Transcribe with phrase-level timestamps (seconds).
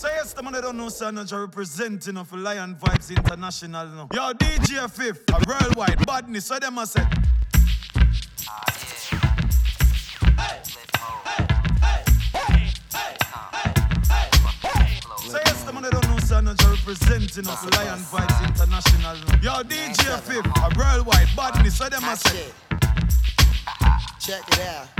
[0.00, 0.88] So yes, the man I don't know,
[1.30, 4.08] you're representing of Lion Vibes International now.
[4.14, 6.86] Yo, DJ Fif, a worldwide badness, so them I
[15.84, 19.16] I don't know, son, representing of Lion Vibes International.
[19.42, 22.46] Yo, DJ Fif, a worldwide badness, so them I say.
[24.18, 24.99] Check it out.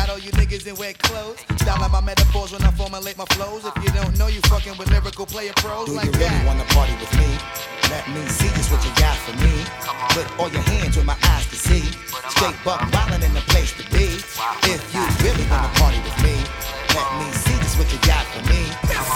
[0.01, 1.37] got all you niggas in wet clothes.
[1.61, 3.65] Styling my metaphors when I formulate my flows.
[3.65, 6.45] If you don't know, you fucking with lyrical player pros Do like you really that.
[6.47, 7.29] wanna party with me?
[7.93, 9.53] Let me see just what you got for me.
[10.15, 11.85] Put all your hands where my eyes can see.
[12.33, 14.17] Straight buck wildin' in the place to be.
[14.73, 16.35] If you really wanna party with me,
[16.97, 18.61] let me see just what you got for me.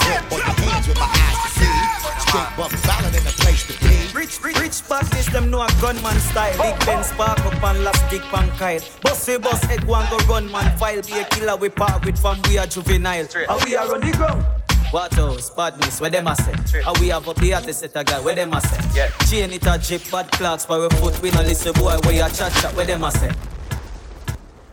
[0.06, 0.55] Put all your
[0.86, 1.96] hands where my eyes can see.
[2.20, 4.18] Straight buck wildin' in the place to be.
[4.18, 6.56] Rich, rich, rich badness, them know a gunman style.
[6.62, 8.90] Big Ben spark up and last dick pan kite.
[9.02, 11.02] Bossy boss head one go run man file.
[11.02, 13.26] Be a killer we part with from we are juvenile.
[13.48, 14.44] How we are on the ground.
[14.92, 15.50] What else?
[15.50, 16.80] Badness, where them a say?
[16.80, 18.78] How we have up the artist set a guy, where them a say?
[18.94, 19.10] Yeah.
[19.26, 21.20] Chain it a drip, bad clocks for a foot.
[21.20, 23.32] We no listen boy, where you chat chat, where them a say?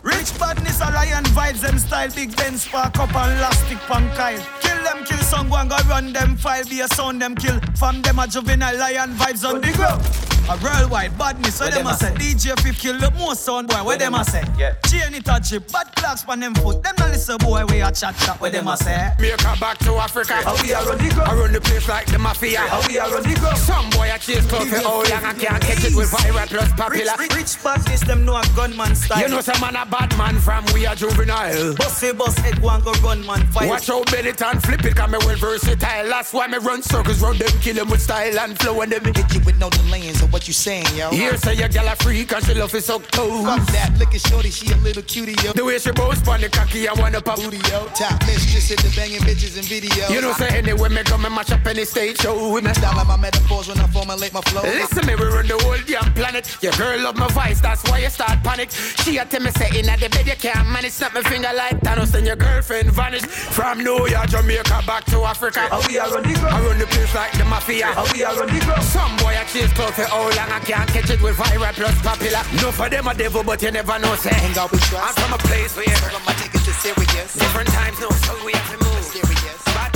[0.03, 2.09] Rich badness, a lion vibes, them style.
[2.13, 4.37] Big Ben spark up and elastic pan Kyle.
[4.59, 6.65] Kill them, kill some, go run them file.
[6.65, 7.59] Be a sound them kill.
[7.77, 10.32] From them a juvenile lion vibes on the ground.
[10.49, 12.07] A worldwide badness, so Where them them a a say.
[12.07, 12.51] say?
[12.51, 14.43] DJ Fif kill the most sound boy, where them a say?
[14.57, 14.73] Yeah.
[14.87, 16.83] Chain it a drip, bad clocks pan them foot.
[16.83, 19.11] Them no listen boy, where you chat chat, where them a say?
[19.19, 20.33] Make her back to Africa.
[20.43, 21.31] How we are on the ground.
[21.31, 22.59] I run the place like the mafia.
[22.59, 23.57] How we are run the ground.
[23.57, 26.71] Some boy a chase close for how long I can't catch it with viral plus
[26.73, 27.13] popular.
[27.17, 29.21] Rich, rich, rich badness, them know a gunman style.
[29.21, 31.73] You know some man a bad man from we a juvenile.
[31.75, 33.69] Bossy boss head one go run man fight.
[33.69, 36.09] Watch how bend it and flip it, cause me well versatile.
[36.09, 39.05] That's why me run circles round them, kill them with style and flow and them.
[39.05, 41.11] Hit you with no delaying of what you saying, yo.
[41.11, 43.45] Here say your gal a freak and she love his suck toes.
[43.45, 45.53] Fuck that, look at shorty, she a little cutie, yo.
[45.53, 47.37] The way she bounce on the cocky, I wanna pop.
[47.37, 47.85] Booty, yo.
[47.93, 50.09] Top mistress at the banging bitches and videos.
[50.09, 52.73] You know say anyway me come and mash up any stage show with me.
[52.73, 54.63] Styling my metaphors when I formulate my flow.
[54.63, 56.57] Listen me, we run the whole damn planet.
[56.61, 58.71] Your girl love my voice, that's why you start panic.
[58.71, 60.93] She a tell me say in the bed you can't manage.
[60.93, 63.21] Snap my finger like Thanos, then your girlfriend vanish.
[63.21, 65.61] From New York, Jamaica, back to Africa.
[65.69, 67.85] How we are on the I run the place like the mafia.
[67.93, 68.83] How we are on the ground.
[68.83, 72.01] Some boy a chase clout for how long I can't catch it with viral plus
[72.01, 72.43] popular.
[72.61, 74.33] No for them a devil, but you never know say.
[74.33, 75.19] Hang out with I'm trust.
[75.19, 77.33] from a place where I'ma take it serious.
[77.33, 79.03] different times, no, so we have to move.
[79.03, 79.59] Serious.
[79.75, 79.91] Bad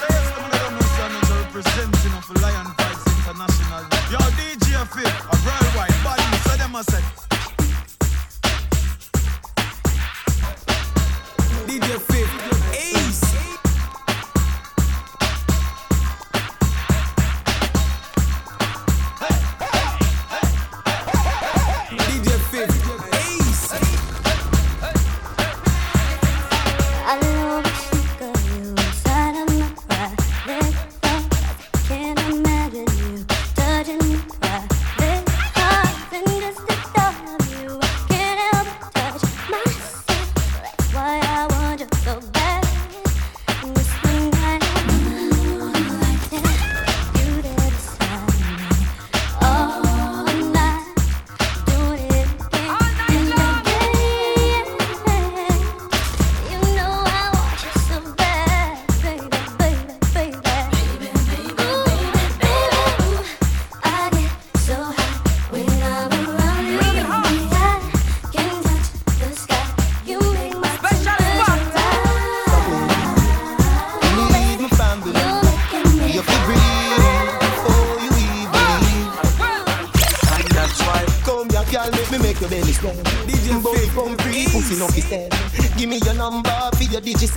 [0.00, 3.84] So yes, the man I don't know, son, you're representing of Lion Vibes International.
[4.12, 7.23] Yo, DJ Fif, a worldwide badness, so them a say.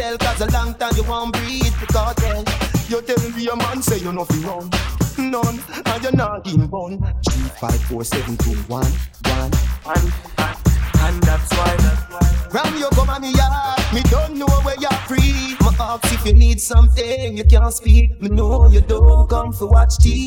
[0.08, 2.46] tell Cause a long time you won't breathe the then
[2.88, 4.72] You tell me a man say you nothing wrong.
[5.18, 8.86] None, and you're not in one Three, five, four, seven, two, one,
[9.26, 9.52] one
[9.86, 10.58] And, and,
[11.04, 12.28] and that's why, that's why.
[12.54, 13.80] Ram you come on me yard.
[13.94, 15.56] Me don't know where you're free.
[15.62, 16.97] My ox if you need something
[17.38, 20.26] you can't speak, me know you don't come for watch TV.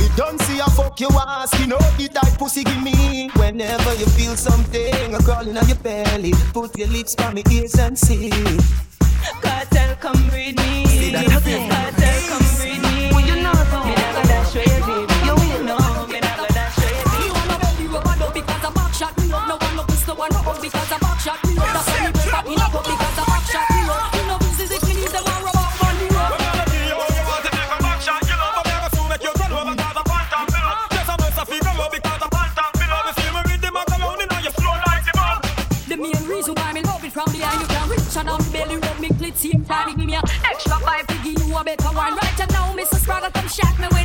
[0.00, 3.28] You don't see a fuck you ask, you know you die pussy give me.
[3.36, 7.74] Whenever you feel something, a crawling on your belly, put your lips by my ears
[7.74, 8.30] and see.
[9.42, 10.86] Cartel, come read me.
[10.86, 11.77] See that
[40.68, 42.14] rock by Piggy, you a better one.
[42.14, 43.04] Right now, Mrs.
[43.06, 43.97] Brother, come shack me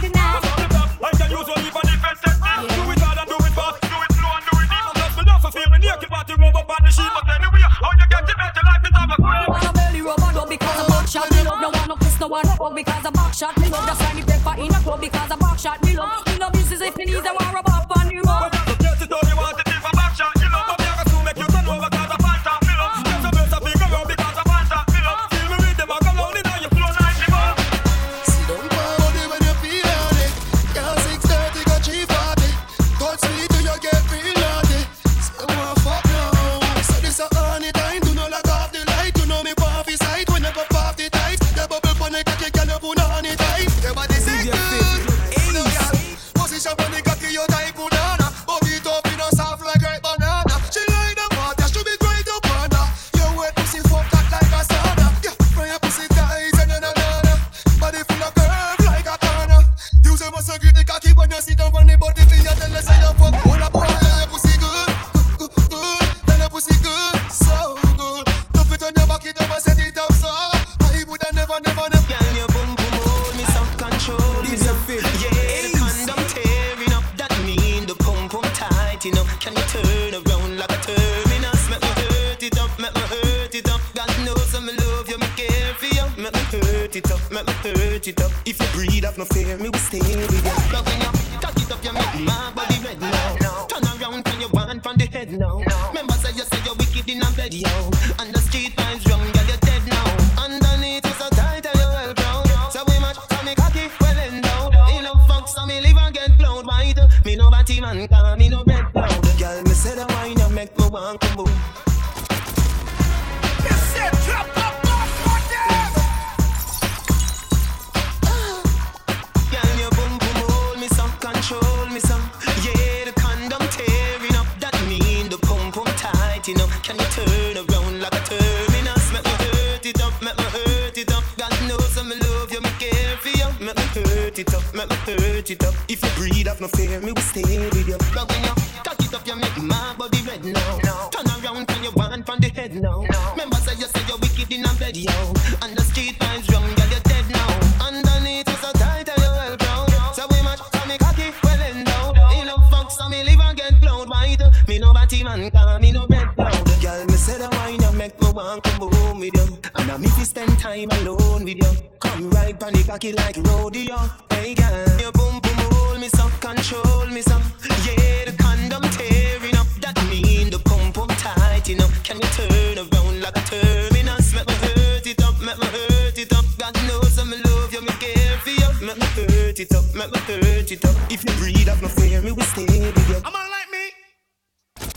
[159.94, 161.72] Now me fi spend time alone with you.
[162.00, 163.96] Come right on the cocky like rodeo.
[164.32, 167.38] Hey girl, your boom boom hold me so, control me so.
[167.86, 169.68] Yeah, the condom tearing up.
[169.82, 171.92] That mean the pump pump tighten up.
[172.04, 174.34] Can you turn around like a terminus?
[174.34, 176.46] Let me hurt it up, let me hurt it up.
[176.58, 178.70] God knows I'm love you, me care for you.
[178.82, 180.96] Let me hurt it up, let me hurt it up.
[181.12, 183.22] If you breathe out no fear, me will stay with you.
[183.24, 183.86] I'm on like me.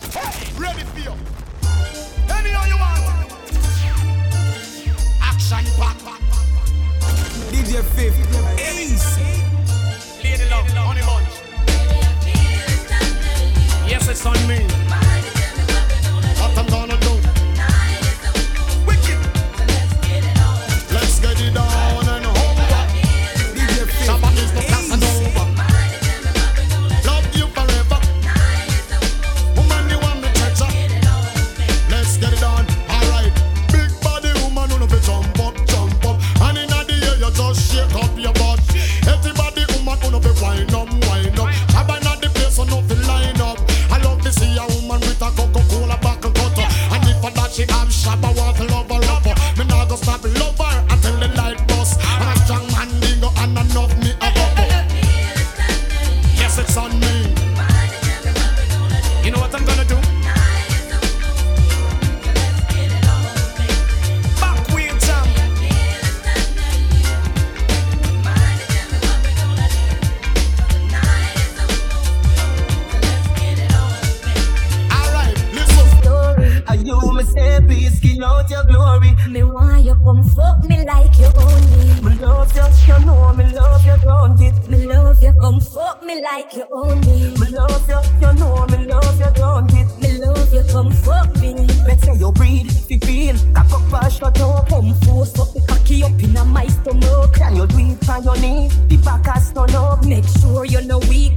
[0.08, 1.12] Hey, ready for you.
[1.12, 3.15] all you want
[5.52, 6.20] action pack.
[7.52, 8.14] DJ Fif,
[8.58, 9.18] Ace.
[10.24, 11.34] Lady Love, Honey Bunch.
[13.88, 15.15] Yes, it's on me.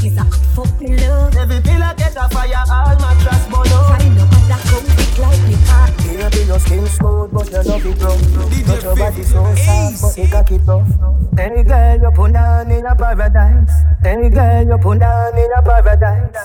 [0.10, 0.26] Is a
[0.58, 1.36] fuck me love.
[1.36, 3.94] Every pillar get a fire, all mattress burn up.
[3.94, 5.94] Find no other come thick like me heart.
[5.98, 8.66] Baby, your skin smooth, but your love it rough.
[8.66, 10.90] But your body so soft, but you got it tough.
[11.38, 13.72] Any girl you put down in a paradise.
[14.04, 16.36] Any girl you put down in a paradise.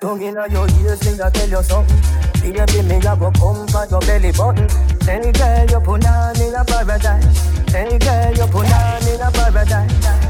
[0.00, 2.00] Tongue in your ears, me I tell you something.
[2.40, 4.68] Baby, me a go come for your belly button.
[5.06, 7.74] Any girl you put down in a paradise.
[7.74, 10.21] Any girl you put down in a paradise.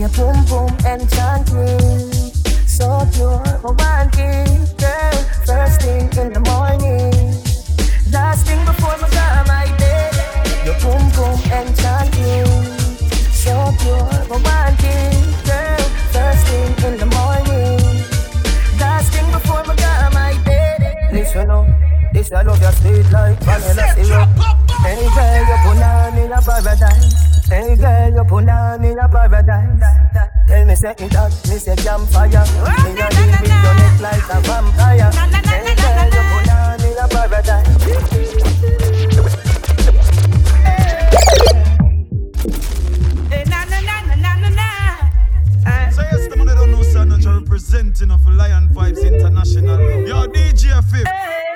[0.00, 2.10] Can you boom boom enchanting?
[2.64, 4.48] So pure, romantic,
[4.80, 5.12] girl.
[5.44, 7.12] First thing in the morning,
[8.10, 10.16] last thing before my go my bed.
[10.64, 12.48] Your boom boom enchanting,
[13.28, 15.84] so pure, romantic, girl.
[16.16, 17.76] First thing in the morning,
[18.80, 21.12] last thing before my go my bed.
[21.12, 21.66] Listen up,
[22.14, 24.28] this I love your sweet like vanilla syrup.
[24.80, 29.08] Any girl you put on in a paradise, any girl you put on in a
[29.08, 29.80] paradise.
[30.48, 32.28] Tell me say it hot, me say campfire.
[32.28, 35.10] Me a live with your neck like a vampire.
[35.52, 37.66] Any girl you put on in a paradise.
[45.94, 49.80] So yes, the man that don't know, not representing of Lion Vibes International.
[50.06, 51.49] Yo, DJ Fif.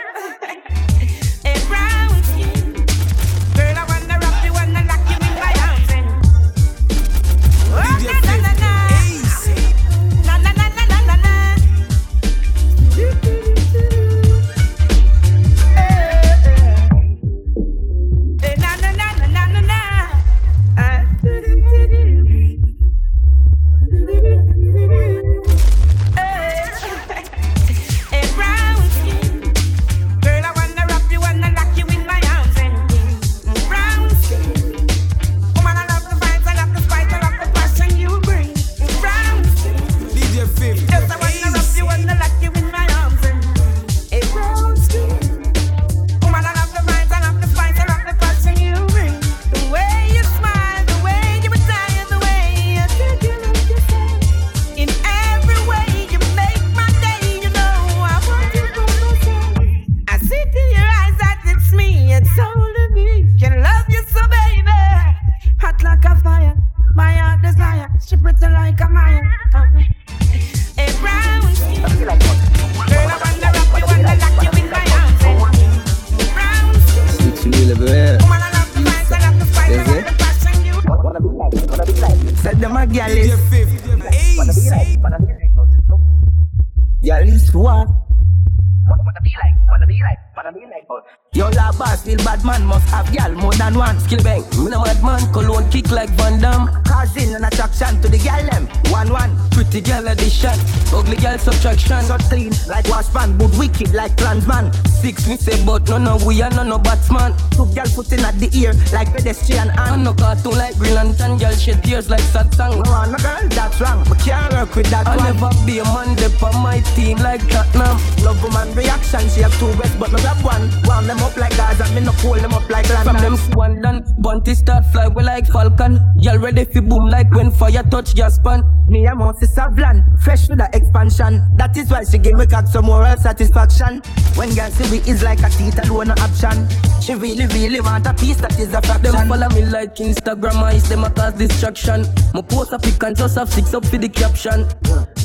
[109.25, 109.95] Pedestrian and.
[109.95, 112.83] And no cartoon like Green Lantern, girl shed tears like sad song.
[112.83, 114.05] No one, no girl, that's wrong.
[114.11, 115.33] We can't work with that I'll one.
[115.33, 117.97] never be a man dip on my team like Tottenham.
[118.25, 120.69] Love woman reaction, she have two breasts, but no grab one.
[120.85, 123.23] Warm them up like Gaza, me no cool them up like From London.
[123.23, 126.01] them swan done, bunty start fly we like falcon.
[126.19, 128.63] Y'all ready fi boom like when fire touch your pan.
[128.89, 131.43] Me a mouse is Savlan, fresh with the expansion.
[131.57, 134.01] That is why she give me cock some moral satisfaction.
[134.37, 136.67] When girl see we is like a teeth alone no option.
[137.01, 139.13] She really, really want a piece that is a fraction.
[139.13, 142.07] Them follow me like Instagram eyes, them a cause distraction.
[142.33, 144.67] My post a pic and just have six up for the caption.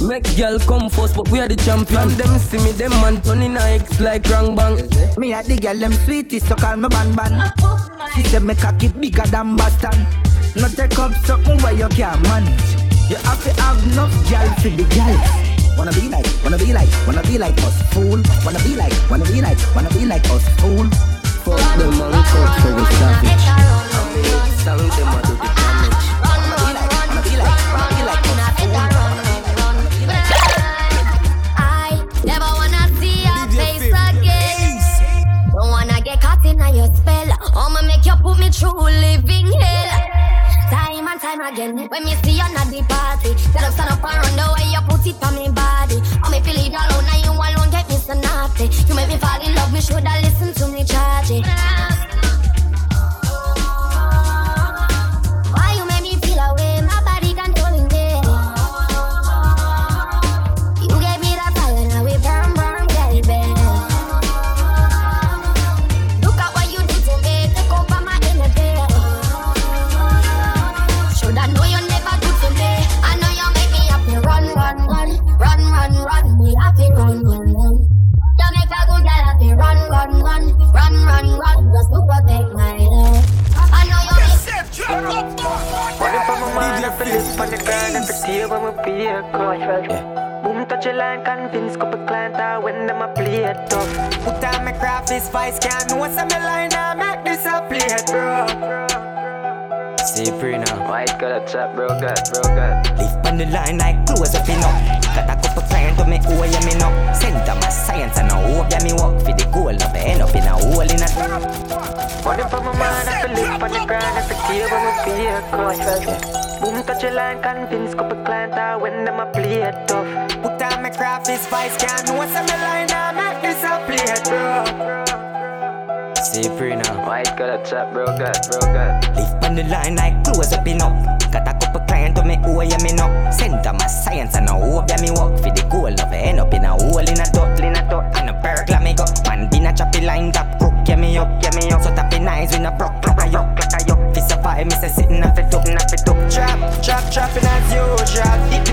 [0.02, 2.08] Make girl come first, but we are the champion.
[2.16, 4.76] Them see me, them man turning X like wrong bang.
[5.18, 7.52] Me a the girl them sweetie, so call me ban ban.
[8.16, 10.08] She said me cock it bigger than Boston.
[10.56, 12.70] No take up something where you can't manage.
[13.12, 15.78] You have to have enough girl for the girls.
[15.78, 18.24] Wanna be like, wanna be like, wanna be like us, fool.
[18.46, 20.88] Wanna be like, wanna be like, wanna be like us, fool.
[21.44, 22.56] Fuck them and coach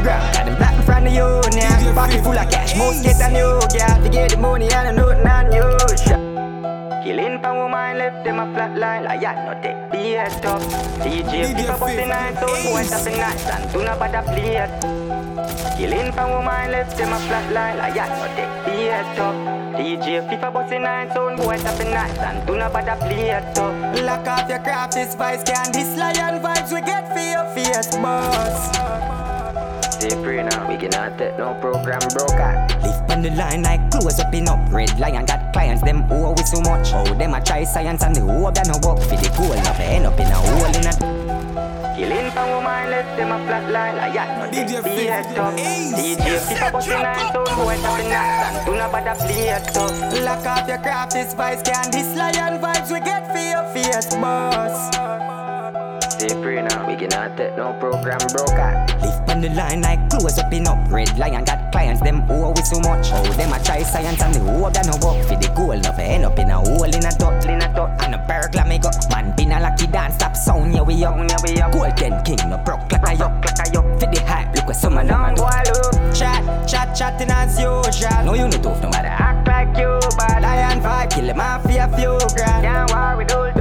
[0.07, 1.95] the got them black in front of you, yeah.
[1.95, 4.03] Pocket full of cash, most get a new girl.
[4.03, 6.23] To get the money and a note unusual.
[7.03, 10.63] Killing for woman left them a flat line like yeah, no take BS up.
[11.03, 14.71] DJ people bust the night, so boy tapping nice and do not bother play it.
[15.79, 19.35] Killing for woman left them a flat line like yeah, no take BS up.
[19.77, 24.02] DJ FIFA busting nine sound boy tapping nice and do not bother play it up.
[24.02, 27.95] Lock off your craft, this vice can this lion vibes we get for your face,
[27.97, 29.25] boss.
[30.00, 30.69] See pre now.
[30.69, 32.52] We cannot take no program broker.
[32.85, 34.61] Live on the line like close up enough.
[34.71, 36.93] Red lion got clients, them owe we so much.
[36.93, 39.56] Oh, them a try science and the hope that no work for the goal.
[39.56, 41.97] Not end up in a hole in a.
[41.97, 45.39] Killing for woman, let them a flat line like yeah, no DJ take the head
[45.39, 45.56] up.
[45.56, 50.25] DJ FIFA busting nine sound boy tapping nice and do not bother play it up.
[50.25, 54.15] Lock off your craft, this vice can this lion vibes we get for your face,
[54.17, 55.46] boss.
[56.47, 56.87] Pre now.
[56.87, 58.71] We cannot take no program broker.
[59.02, 60.78] Live on the line like close up enough.
[60.93, 63.11] Red lion got clients, them owe we so much.
[63.11, 65.75] Oh, them a try science and the hope that no work for the goal.
[65.75, 68.00] Not end up in a hole in a dot, in a dot.
[68.00, 68.91] And a burglar me go.
[69.11, 71.73] Man, been a lucky dance, stop sound, yeah we up, yeah we up.
[71.73, 73.99] Golden king, no broke like a yuck, like a yuck.
[73.99, 75.43] For the hype, look what some of them do.
[76.15, 78.23] chat, chat, chatting as usual.
[78.23, 79.11] No, you no tough, no matter.
[79.11, 82.63] Act like you, but Lion vibe, kill the mafia few grand.
[82.63, 83.55] can't worry, don't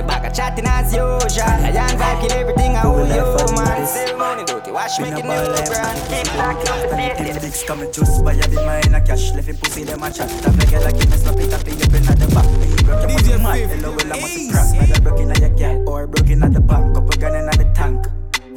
[0.00, 1.20] the bag of chatting as usual.
[1.60, 3.86] Lion vibe, kill everything I owe you, man.
[3.86, 5.98] Still money, dirty wash, make it new brand.
[6.08, 7.42] Keep locking up the Them face.
[7.42, 10.28] dicks come just by a bit mine a cash Left him pussy them a chat
[10.42, 12.48] Tap a girl a give me slap it up in the back
[12.84, 14.50] broke your DJ pussy mad Fif, Hello well I must Ace.
[14.52, 17.70] crack Either broke inna your girl Or broke inna the bank Couple gun inna the
[17.74, 18.06] tank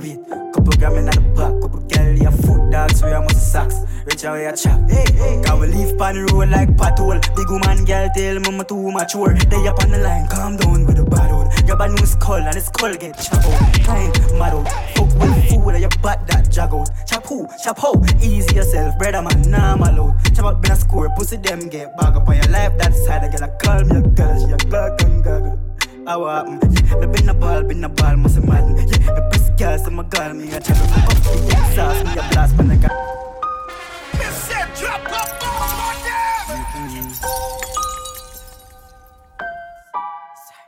[0.03, 0.19] Wait,
[0.51, 3.77] couple gram inna the back Couple girl your foot dogs We a must socks.
[4.03, 4.75] Rich away a chop.
[4.91, 5.41] Hey, hey.
[5.45, 9.33] Can we leave pan road like patrol Big woman girl tell I'm too mature.
[9.33, 11.47] They up on the line Calm down with the bad old.
[11.63, 13.73] Grab a new skull And the skull get chop out.
[13.87, 16.89] Kind mad out Fuck with food And you bat that jag out.
[17.07, 17.47] Chop who?
[17.63, 17.95] Chop how?
[18.19, 22.17] Easy yourself Brother man normal out Chop up in a score Pussy them get bag
[22.17, 22.77] up on your life.
[22.77, 25.62] That side I get a call me a girl She a and gaggle
[26.05, 26.59] how happen?
[26.99, 28.77] Me been a ball, been a ball, must have madden.
[28.77, 32.57] Yeah, me press gas my girl, me a for up the exhaust, me a blast
[32.57, 32.91] when I got.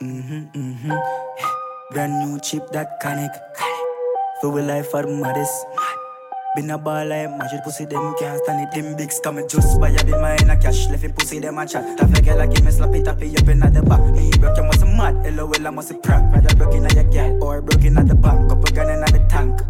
[0.02, 0.92] Mm-hmm, mm-hmm.
[1.92, 3.36] Brand new chip that connect.
[4.40, 5.66] For we life for the maddest.
[6.56, 8.74] Been a ball like magic pussy, them can't stand it.
[8.74, 10.88] Them bigs coming just by a bit a cash.
[10.88, 11.84] Left him pussy, them a chat.
[12.00, 14.00] A girl a give me slap it up, up inna the back.
[14.14, 15.36] Me broke, you must mad.
[15.36, 16.34] LOL, I must prank.
[16.34, 18.48] Rather broke inna your girl or broke inna the bank.
[18.48, 19.60] Couple gun inna the tank.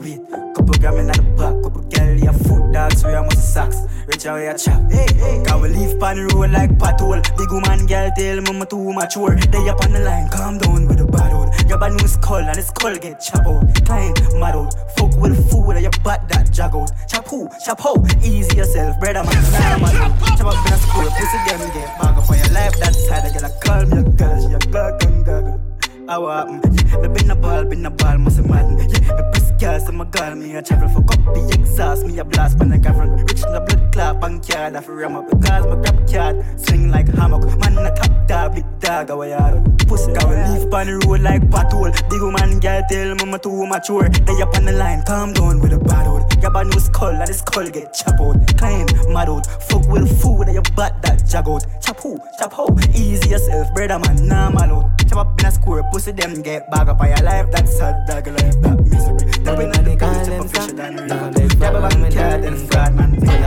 [0.00, 0.20] Wait,
[0.54, 1.54] couple gram inna the back.
[1.62, 3.78] Couple girl, your foot dogs, we a must socks.
[4.06, 4.80] Rich away a chop.
[4.90, 5.42] Hey, hey.
[5.44, 7.20] Can we leave pan road like patrol?
[7.36, 9.36] Big woman girl tell I'm too mature.
[9.36, 11.50] They up on the line, calm down with the bad old.
[11.66, 13.64] Grab a new skull and the skull get chop out.
[13.84, 14.74] Kind mad out.
[14.96, 16.90] Fuck with food and you bat that jag out.
[17.08, 17.48] Chop who?
[17.64, 17.96] Chop how?
[18.22, 19.42] Easy yourself, brother man.
[19.80, 20.38] Normal out.
[20.38, 22.76] Chop up in a school, pussy them get bag up on your life.
[22.78, 25.75] That side I get a call me a girl, she a gawk and gaggle.
[26.08, 26.60] Happen?
[26.62, 27.02] Yeah, mm.
[27.02, 28.78] me been a ball, been a ball, must madden.
[28.78, 32.18] Yeah, me press gas and my girl, me a travel for cup the exhaust, me
[32.18, 34.94] a blast when I got from rich in the blood clot, bank yard, I feel
[34.94, 37.42] ram up because my grab card swing like hammock.
[37.58, 39.60] Man, a top dog, big dog, I are.
[39.88, 41.90] Pussy, we leave pan the road like patrol?
[42.10, 44.08] Big woman, girl, tell I'm too mature.
[44.08, 46.28] They up on the line, calm down with a bad old.
[46.40, 48.36] Grab a new skull, and the skull get chop out.
[48.58, 49.46] Kind, mad out.
[49.64, 51.64] Fuck with food, and you bat that jag out.
[51.80, 52.18] Chop who?
[52.38, 52.68] Chop how?
[52.94, 54.98] Easy yourself, brother man, normal out.
[55.08, 57.50] Chop up in a square, pussy them get bag up on your life.
[57.50, 59.16] That's sad, dog life, that misery.
[59.44, 61.48] They win and they call them professional.
[61.56, 63.14] Grab a bank card and fraud man.
[63.14, 63.42] In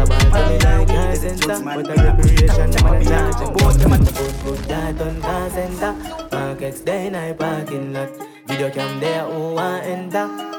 [0.66, 1.78] like guys and man.
[1.78, 5.94] With a reparation, them a charge Both a Good, good, that on car center
[6.32, 8.10] Markets in a parking lot
[8.48, 10.59] Video cam there, who want enter Yeah, enter Top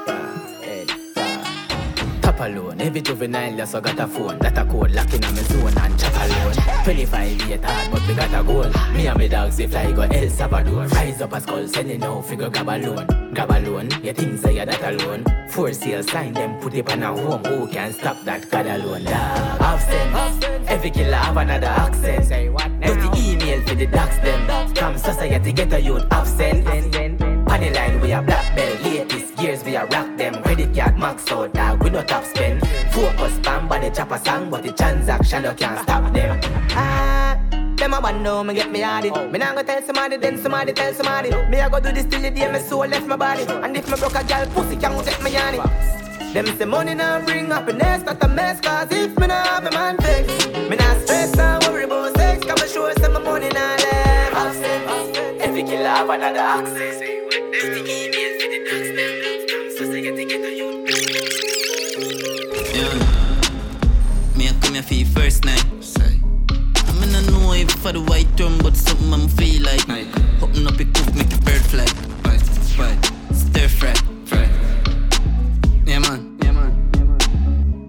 [2.41, 2.81] alone.
[2.81, 4.39] Every juvenile just got a phone.
[4.39, 6.83] That a code locking on my zone and chop alone.
[6.83, 8.93] 25 years hard, but we got a goal.
[8.93, 10.87] Me and my dogs, they fly go El Salvador.
[10.87, 13.33] Rise up a skull, sending no figure grab a loan.
[13.33, 15.23] Grab a loan, you think say you're that alone.
[15.49, 17.43] For sale sign them, put it on a home.
[17.45, 19.03] Who can stop that God alone?
[19.03, 20.69] Dog, absent.
[20.69, 22.25] Every killer have another accent.
[22.25, 22.93] Say what now?
[22.93, 24.73] Dirty email for the docs them.
[24.75, 27.30] From society get a youth absent.
[27.51, 28.81] Panny line we a black belt.
[28.81, 30.41] Latest years, we a rock them.
[30.41, 32.61] Credit card max out dog we no top spend.
[32.93, 36.39] Focus spam by the chopper song but the transaction you can't stop them.
[36.71, 37.37] Ah.
[37.75, 39.09] Them a want know me get me hardy.
[39.09, 39.27] Oh.
[39.27, 41.29] Me nah go tell somebody, then somebody tell somebody.
[41.49, 43.43] Me a go do this till the day my soul left my body.
[43.43, 45.59] And if me broke a girl pussy can't take me yanny.
[46.31, 48.61] Them say money now bring happiness, not a mess.
[48.61, 52.45] Cause if me nah have a man fix, me nah stress and worry about sex.
[52.45, 54.35] Cause me sure some money nah left.
[54.37, 55.20] Access.
[55.61, 57.01] Every killer have another access.
[57.01, 57.21] Eh?
[57.51, 59.11] This emails for the dogs them.
[59.77, 60.89] Society get a youth.
[62.73, 62.95] Yeah.
[64.35, 65.63] Me a come here for your first night.
[65.99, 69.87] I mean I know if for the white term, but something I'm feel like.
[70.41, 71.85] Open up your cook, make your bird fly.
[72.25, 72.41] Right,
[72.79, 72.97] right.
[73.31, 73.93] Stir fry.
[74.25, 74.49] Fry.
[75.85, 76.39] Yeah man.
[76.41, 76.73] Yeah man.
[76.95, 77.05] yeah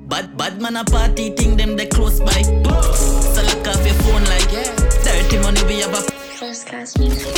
[0.09, 2.43] Bad bad man a party thing them they close by.
[2.43, 4.77] So lock off your phone like yeah.
[5.05, 6.12] Dirty money we have a
[6.43, 7.37] First class music.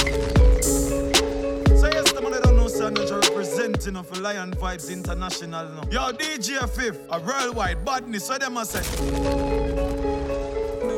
[0.62, 5.82] So yes, the money don't know son you're representing of Lion Vibes International now.
[5.90, 8.80] Yo, DJ Fif, a worldwide badness, so them a say.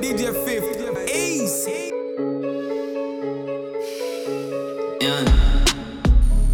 [0.00, 0.62] DJ Fif,
[1.10, 1.66] Ace.
[5.02, 5.24] Yeah.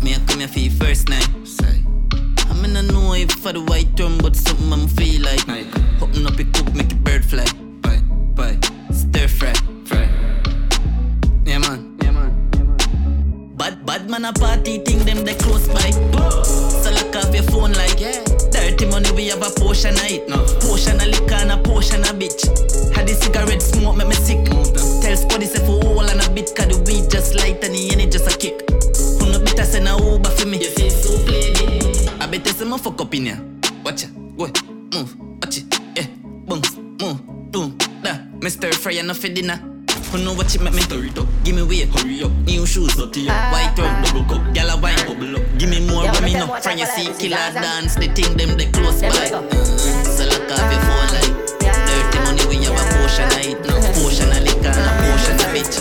[0.03, 1.29] Me a come here for your first night.
[2.49, 5.47] I mean I know if for the white term, but something I'm feel like.
[6.01, 7.45] Open up your cook, make your bird fly.
[7.83, 8.01] Bye,
[8.35, 8.59] bye.
[8.91, 9.72] Stir fry.
[14.13, 15.91] Man a party thing them they close by.
[16.85, 18.23] So lock off your phone like yeah.
[18.53, 20.29] Dirty money we have a portion of it.
[20.29, 20.37] No.
[20.61, 22.45] Portion of liquor and a portion of bitch.
[22.93, 24.45] Had the cigarette smoke make me sick.
[25.01, 27.89] Tell Spuddy say for all and a bit cause the weed just light and the
[27.91, 28.61] energy just a kick.
[29.19, 30.61] Who no better send a Uber for me.
[30.61, 31.57] You feel so play
[32.21, 33.41] I bet there's some fuck up in here.
[33.83, 34.47] Watch it, go
[34.93, 35.65] move, watch it,
[35.97, 36.07] yeah,
[36.45, 36.61] boom,
[37.01, 38.49] move, boom, da.
[38.49, 39.72] Stir fry enough for dinner.
[40.13, 41.27] Who know what you make me hurry up?
[41.43, 42.33] Give me weight, hurry up.
[42.45, 43.35] New shoes, dirty up.
[43.35, 43.49] Ah.
[43.53, 45.45] White rum, double cup, gyal a wine, bubble up.
[45.57, 46.47] Give me more, Yeah, but me me no.
[46.53, 49.09] them From you watch see like killers dance, they think them they close by.
[49.09, 51.33] So lock off your phone like
[51.65, 52.45] dirty money.
[52.45, 55.81] We have a portion of it, no portion of liquor and a portion of bitch.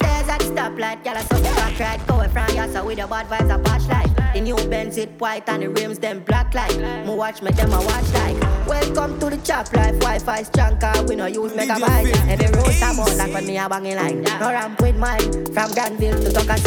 [0.00, 2.06] There's at stoplight, y'all are so back right.
[2.08, 4.23] Going from your so with the bad vibes, I watch like.
[4.34, 6.76] The new Benz it white and the rims them black like.
[6.76, 8.66] Me watch me them I watch like.
[8.66, 12.10] Welcome to the chop life, Wi-Fi strong car, ah, we no use megabyte.
[12.26, 14.16] Every road I'm on like when me a banging like.
[14.16, 16.58] No ramp with mine, from Granville to Tucson.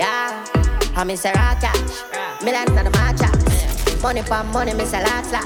[0.00, 0.42] Yeah,
[0.96, 2.42] I miss a rock cash.
[2.42, 4.02] Millions of the matcha.
[4.02, 5.44] Money for money, miss a lot slap.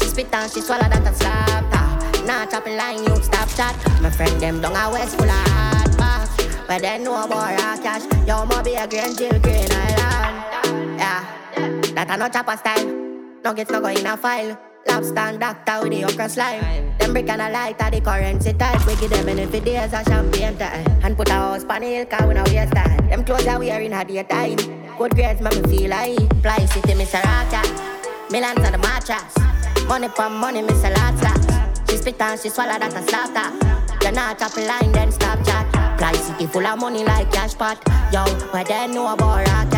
[0.00, 2.24] She spit and she swallow that and slap that.
[2.26, 3.76] Nah chopping line, you stop chat.
[4.02, 6.26] My friend them down a west full of hard ah.
[6.26, 6.44] box.
[6.66, 8.02] Where they know about rock cash.
[8.26, 9.85] Yo, mo be a green chill green.
[10.96, 11.24] Yeah,
[11.94, 12.86] that a no chopper style.
[13.44, 14.58] Nuggets no go in a file.
[14.88, 16.96] Lobster and doctor with the okra slime.
[16.98, 18.86] Them brick and a light at the currency type.
[18.86, 20.86] We give them benefit days a champagne time.
[21.02, 23.08] And put a house pan the hill car we no waste time.
[23.08, 24.56] Them clothes are wearing at the time.
[24.96, 27.22] Good grades make me feel like Fly city, Mr.
[27.22, 28.30] Rocket.
[28.30, 29.34] Millions on the mattress.
[29.86, 30.90] Money for money, Mr.
[30.90, 31.90] a.
[31.90, 33.76] She spit and she swallow that a slaughter.
[34.02, 35.98] You're not chopping line, then stop chat.
[35.98, 37.82] Fly city full of money like cash pot.
[38.12, 39.75] Yo, where they know about.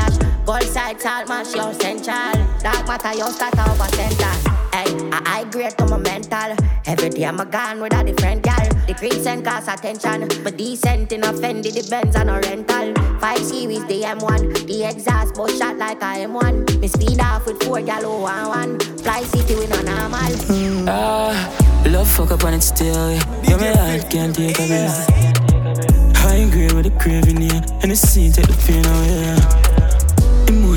[0.48, 2.32] Gold side, salt mash, your central.
[2.62, 4.32] Dark matter, your start over center.
[4.72, 6.56] Hey, I high grade to my mental.
[6.86, 8.66] Every day I'm a gone with a different gal.
[8.86, 10.26] The crease and cost attention.
[10.42, 12.94] But decent in offended, the Benz and a rental.
[13.20, 14.66] Five series, the M1.
[14.66, 16.80] The exhaust both shot like a M1.
[16.80, 18.80] Me speed off with four gal oh, one one.
[19.04, 20.88] Fly city with no normal.
[20.88, 23.10] Ah, love fuck up on it still.
[23.12, 26.16] Yeah, yeah my heart can't take a breath.
[26.16, 27.60] High grade with the craving, yeah.
[27.82, 29.36] And the scene take the pain away.
[29.36, 29.67] Yeah.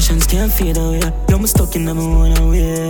[0.01, 0.99] Emotions can't fade away.
[1.29, 2.89] Yo, I'm stuck in number one away.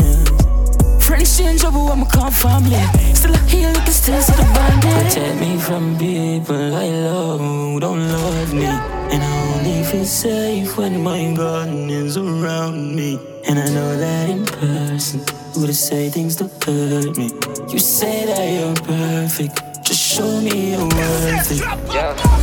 [1.02, 2.80] Friends change but I'm a calm family.
[3.14, 5.12] Still I hear like it's still see the bandit.
[5.12, 8.64] Protect me from people I love who don't love me.
[8.64, 13.20] And I only feel safe when my gun is around me.
[13.46, 15.20] And I know that in person,
[15.54, 17.30] who'd say things to hurt me.
[17.68, 19.71] You say that you're perfect.
[19.92, 21.62] Just show me you're worth it.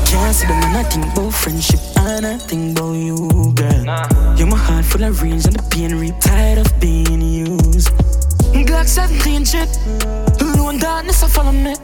[0.06, 4.36] Can't see them think about friendship and I think about you, girl.
[4.36, 6.14] You're my heart full of range and the pain reap.
[6.20, 7.88] Tired of being used.
[8.52, 9.78] Glock 17 shit.
[10.42, 11.74] Alone darkness, I follow me.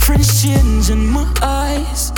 [0.00, 2.10] Friends change in my eyes.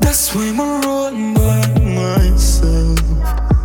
[0.00, 3.57] That's why I'm rolling by myself.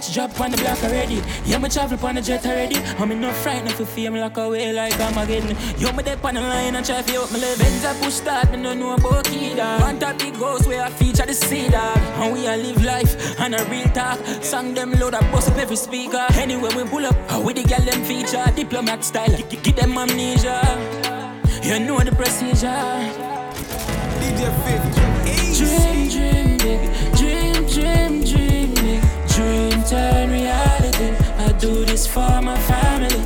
[0.00, 1.20] Drop on the block already.
[1.44, 2.76] Yeah, me travel on the jet already.
[2.98, 5.54] I'm in no frightened for fame like away like I'm again.
[5.76, 7.58] Yo, me dead on the line and try to me live.
[7.58, 9.82] Benz I push start, me no know about key dog.
[9.82, 11.98] Want a big house where I feature the sea dog.
[11.98, 14.18] And we a live life and a real talk.
[14.42, 16.26] Song them load I bust up every speaker.
[16.36, 18.44] Anyway, we pull up uh, with the girl them feature.
[18.56, 20.58] Diplomat style, give them amnesia.
[21.62, 22.66] You know the procedure.
[24.20, 24.91] DJ 50.
[29.92, 31.08] Turn reality.
[31.36, 33.20] I do this for my family.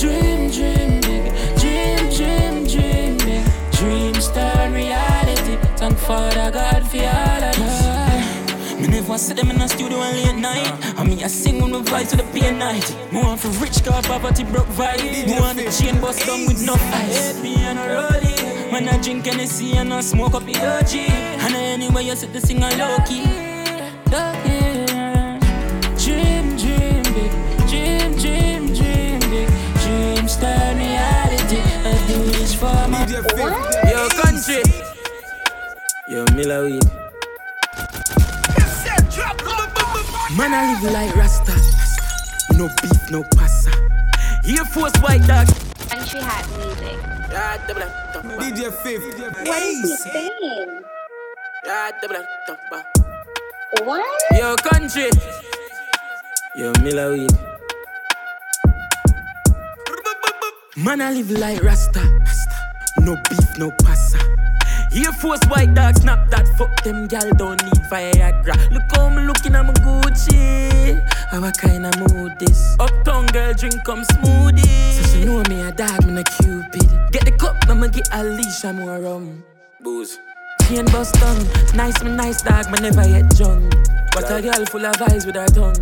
[0.00, 1.24] Dream, dream big,
[1.60, 3.44] dream, dream, dream big.
[3.78, 5.54] Dreams turn reality.
[5.76, 8.80] Thank Father God for all of this.
[8.80, 10.72] Me never see them in the studio and late night.
[10.98, 12.86] I mean, I sing on my voice to the pain night.
[13.12, 15.26] Want for rich car poverty broke vibe.
[15.26, 17.36] Me want the chain bust down with no ice.
[17.36, 18.72] Hey, piano rolling.
[18.72, 20.94] When I drink Hennessy and I smoke up the OG.
[21.44, 23.48] And anyway, you sit to sing a low key.
[33.18, 34.62] Yo, country.
[36.08, 36.84] Yo, Miller weed.
[40.36, 41.52] Man, I live like Rasta.
[42.56, 43.72] No beef, no pasta.
[44.46, 45.48] Air Force white dog.
[45.90, 46.96] Country hat music.
[48.38, 49.22] DJ 50.
[49.48, 50.02] What is he Ace.
[50.04, 50.82] saying?
[52.68, 52.86] What?
[53.84, 54.38] What?
[54.38, 55.10] Yo, country.
[56.54, 57.32] Yo, Miller weed.
[60.76, 62.00] Man, I live like Rasta.
[63.08, 64.18] No beef, no pasta.
[64.92, 66.46] Air Force white dog, snap that.
[66.58, 68.70] Fuck them gal, don't need Viagra.
[68.70, 71.00] Look how me looking, I'm a Gucci.
[71.30, 72.76] How a kind of mood this?
[72.78, 74.92] Uptown girl, drink come smoothie.
[74.92, 77.10] So she know me a dog, me a cupid.
[77.10, 79.42] Get the cup, I'ma get a leash, I'm more rum.
[79.80, 80.18] Booze.
[80.68, 81.46] Chain bust tongue.
[81.74, 83.72] Nice, me nice dog, me never yet drunk.
[84.12, 85.74] But a girl full of eyes with her tongue.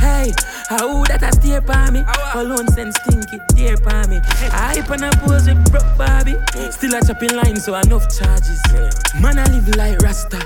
[0.00, 0.34] Hey,
[0.68, 2.04] how that a stare by me?
[2.34, 4.20] Alone send stinky, dear by me.
[4.52, 6.36] I hype and a pose with broke Barbie.
[6.70, 8.60] Still a chopping line, so enough charges.
[9.18, 10.38] Man, I live like Rasta.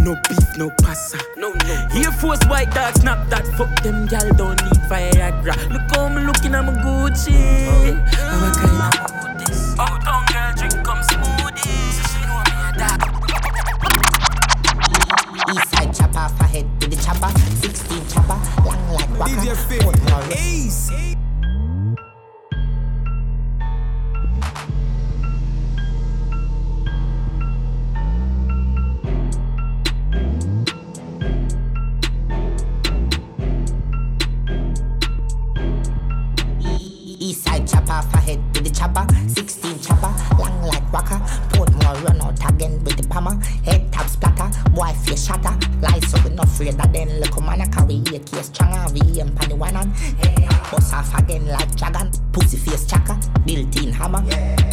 [0.00, 1.18] No beef, no pasta.
[1.36, 1.88] No, no.
[1.94, 3.46] Air Force white dog, snap that.
[3.56, 5.54] Fuck them gal, don't need Viagra.
[5.70, 7.94] Look how me looking, I'm a Gucci.
[8.18, 9.27] I'm a kind of
[17.08, 17.38] chopper.
[17.38, 19.32] 16 chopper, long like waka.
[19.32, 20.34] DJ 50.
[20.34, 20.90] Ace.
[37.20, 39.06] East side chopper, off with the chopper.
[39.28, 41.16] 16 chopper, long like waka.
[41.88, 43.34] Portmore run out again with the hammer.
[43.64, 45.56] Head tap splatter, boy face shatter.
[45.80, 48.92] Lie so we not afraid that then look man a carry a case stronger.
[48.92, 49.92] We aim pan the one on.
[50.70, 52.10] Bust off again like dragon.
[52.32, 54.22] Pussy face chaka, built in hammer.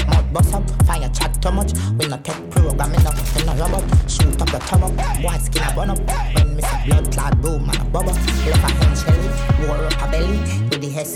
[0.07, 1.73] Mouth bust up, fire chat too much.
[1.97, 3.83] We not take programming up, we not robot.
[4.09, 5.99] Shoot up your up, boy skin a run up.
[6.35, 8.11] When me see blood clot boom and a bubble.
[8.11, 10.39] Left a hand shelly, war up a belly.
[10.69, 11.07] With the head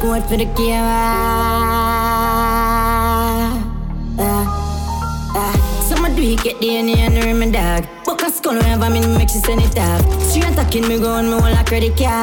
[0.00, 1.00] går för att geva
[4.18, 4.44] uh,
[5.36, 5.54] uh.
[5.88, 8.90] Som at du ikke er det nye når min dag Boka skål og jeg var
[8.94, 12.14] min mørkse send i dag Skyen takken med gåen med all akkurat ikke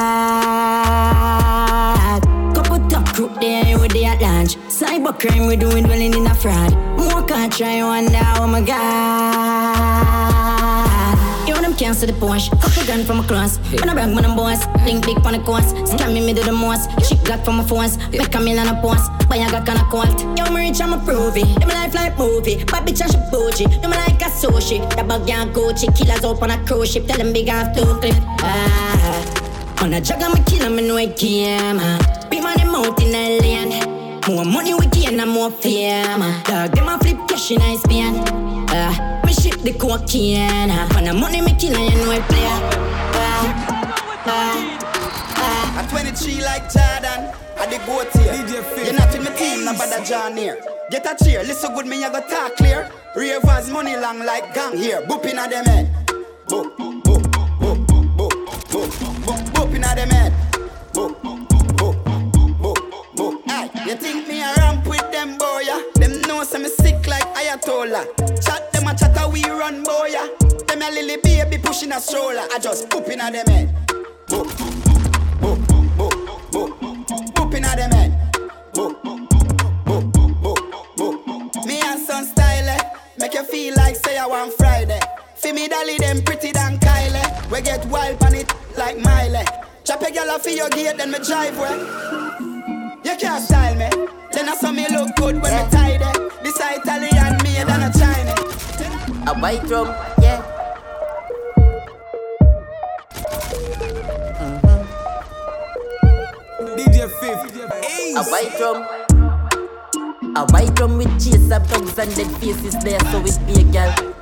[2.56, 4.56] Gå på toppkrok, det er jo det at lunch.
[4.72, 9.45] Cybercrime, we doing dwelling in a fraud More can't try, wonder, oh my god.
[11.86, 12.50] Them can't see the Porsche.
[12.60, 13.58] Couple gun from across.
[13.70, 14.66] When I brag when I'm boss.
[14.84, 15.72] Link big on the course.
[15.86, 16.90] Scam me do the most.
[17.08, 17.96] Chick got from my phones.
[18.10, 19.06] Make a million a post.
[19.28, 20.20] Buy a got on a quote.
[20.36, 21.44] Yo, me rich, I'm a provie.
[21.60, 22.64] Them life like movie.
[22.64, 23.66] Bad bitch, I should bougie.
[23.80, 24.82] Them like a sushi.
[24.96, 25.86] That bug young Gucci.
[25.96, 27.06] Killers up on a cruise ship.
[27.06, 28.16] Tell them big off two clip.
[28.42, 29.82] Ah.
[29.82, 31.78] On a jug, I'm a killer, me know it came.
[32.28, 34.20] Big money mouth in a lane.
[34.26, 36.18] More money we gain and I'm more fame.
[36.42, 38.45] Dog, them a flip cash in Spain.
[38.76, 40.70] Uh, me ship the cocaine.
[40.70, 42.44] Uh, when the money me kill and you know I play.
[43.16, 43.56] Uh,
[44.26, 47.32] uh, uh, 23 like Jordan.
[47.56, 48.34] I the goat here.
[48.84, 50.60] You're not in my team, no bother John here.
[50.90, 52.90] Get a cheer, listen good, me I go talk clear.
[53.16, 55.00] Ravers money long like gang here.
[55.08, 55.90] Boop inna them head.
[56.46, 57.22] Boop, boop, boop,
[57.58, 58.30] boop, boop, boop,
[58.68, 58.90] boop,
[59.24, 60.32] boop, boop inna them head.
[60.92, 63.16] Boop, boop, boop, boop, boop.
[63.16, 63.42] boop.
[63.48, 65.62] Aye, you think me a ramp with them boy?
[65.64, 65.82] Yeah?
[65.94, 67.05] Them know some me sick like
[67.36, 68.04] Ayatollah.
[68.42, 70.08] Chat them a chatter we run boy.
[70.10, 70.26] Yeah?
[70.66, 72.46] Them a lily baby pushing a stroller.
[72.50, 73.68] I just boop inna them head.
[74.26, 74.74] Boop, boop,
[75.40, 75.58] boop,
[75.96, 78.32] boop, boop, boop inna them head.
[78.72, 79.28] Boop, boop,
[79.84, 81.66] boop, boop, boop.
[81.66, 82.80] Me and son style eh?
[83.18, 85.00] make you feel like say I want Friday.
[85.34, 87.50] See me dolly them pretty than Kylie.
[87.50, 89.44] We get wild on it like Miley.
[89.84, 91.76] Chop a gyal off your gate, then me drive way.
[93.04, 93.90] You can't style me.
[94.32, 96.04] Then I saw me look good when me tidy.
[96.42, 97.15] This a Italian
[97.56, 98.36] made and a Chinese.
[99.26, 99.88] A white drum,
[100.20, 100.42] yeah.
[104.40, 104.82] Mm-hmm.
[106.76, 107.38] DJ Fif.
[108.16, 108.76] A white drum.
[110.36, 113.64] A white drum with chase up dogs and dead faces there, so it be a
[113.72, 114.14] girl.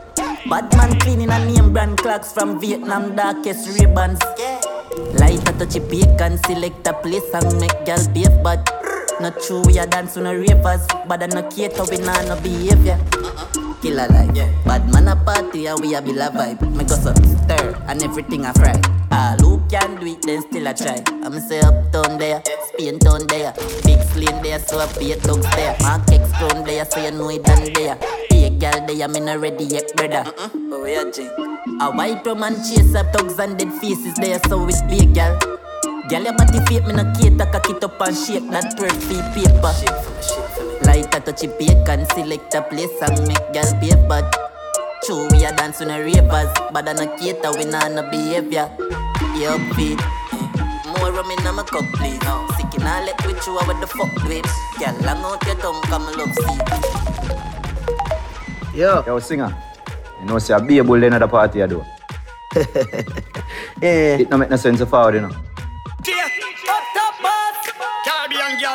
[0.48, 4.20] Bad man cleaning a name brand clocks from Vietnam, darkest ribbons.
[5.18, 8.83] Light a touchy bacon, select a place and make girl behave, but
[9.20, 12.40] not true we a dance on a ravers, but I no cater we nah no
[12.40, 12.98] behavior.
[13.82, 16.60] Killer life, bad man a party and we a bill a vibe.
[16.74, 18.80] Me go so stir and everything a fry.
[19.12, 21.02] All who can do it then still a try.
[21.22, 23.52] I'm say uptown there, Spain town there,
[23.84, 25.76] big sling there, so I pay dogs there.
[25.80, 27.98] Mark X crown there, so you know it done there.
[28.30, 30.24] Be a girl there, me not ready yet, brother.
[30.34, 31.28] But we a G.
[31.80, 35.60] A white woman chase up dogs and dead faces there, so it be a girl.
[36.08, 39.24] Girl, your body fit me no cater, cock it up and shake that twerk fee
[39.32, 39.72] paper.
[40.84, 44.28] Light a touchy bacon, select a place and make girl behave bad.
[45.02, 48.68] True, we a dance on a ravers, but I no cater, we nah no behavior.
[49.32, 49.96] Yeah, upbeat.
[50.92, 52.20] More rum in my cup, please.
[52.60, 54.44] Sick in all let with you, what the fuck with?
[54.76, 56.60] Girl, long out your tongue, come love see.
[58.78, 59.02] Yo.
[59.06, 59.56] Yo, singer.
[60.20, 61.82] You know, say a be able to the party, I do.
[63.80, 64.20] yeah.
[64.20, 65.53] it not make no sense of forward, you know.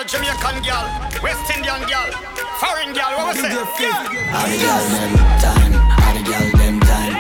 [0.10, 0.90] Jamaican girl,
[1.22, 2.10] West Indian girl,
[2.58, 3.54] foreign girl, what was it?
[3.54, 7.14] All the girl them time, all the girl them time.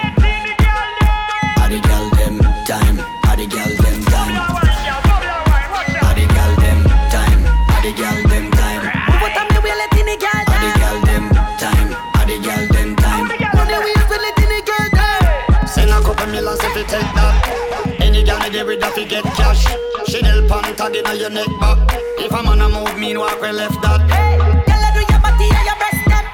[1.61, 2.97] All the girl them time,
[3.29, 4.33] all the girl them time.
[6.01, 6.81] All the girl them
[7.13, 8.83] time, all the girl them time.
[9.21, 11.25] What time you will let in the girl All the girl them
[11.61, 13.27] time, all the girl them time.
[13.53, 15.67] Money we will let in the girl time.
[15.67, 17.38] Send a couple millions if you take that.
[18.19, 19.63] Any girl me there with that, you get cash.
[20.11, 21.79] Chanel pant tag inna your neck back.
[22.19, 24.03] If a man a move, me walk we left that.
[24.11, 24.35] Hey,
[24.67, 26.27] Girl, do your body and your breast step.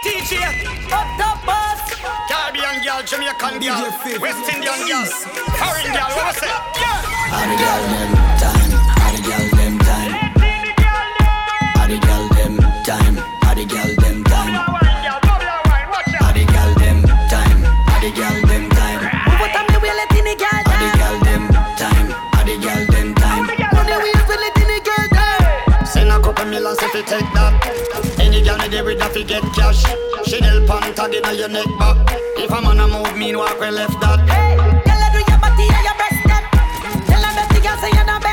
[0.00, 0.40] DJ,
[0.88, 2.00] up the bus.
[2.32, 3.84] Caribbean girl, Jamaican girl,
[4.16, 5.04] West Indian girl,
[5.60, 6.48] foreign girl, what was it?
[6.48, 8.45] All the girl them
[26.96, 27.52] you take that.
[28.18, 29.84] Any girl me there that, you get cash.
[30.24, 31.96] Chanel pant tag inna your neck back.
[32.40, 34.20] If a man a move, me walk we left that.
[34.32, 36.44] Hey, girl, do your body and your breast step.
[37.04, 38.25] Tell her that the girl say you're not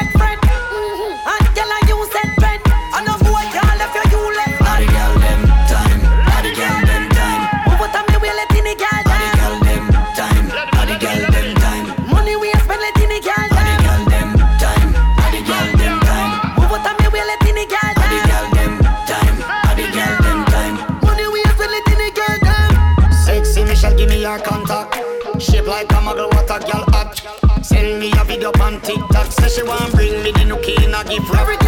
[28.84, 29.32] tick tock.
[29.32, 31.63] Say she want bring me the new and I give her.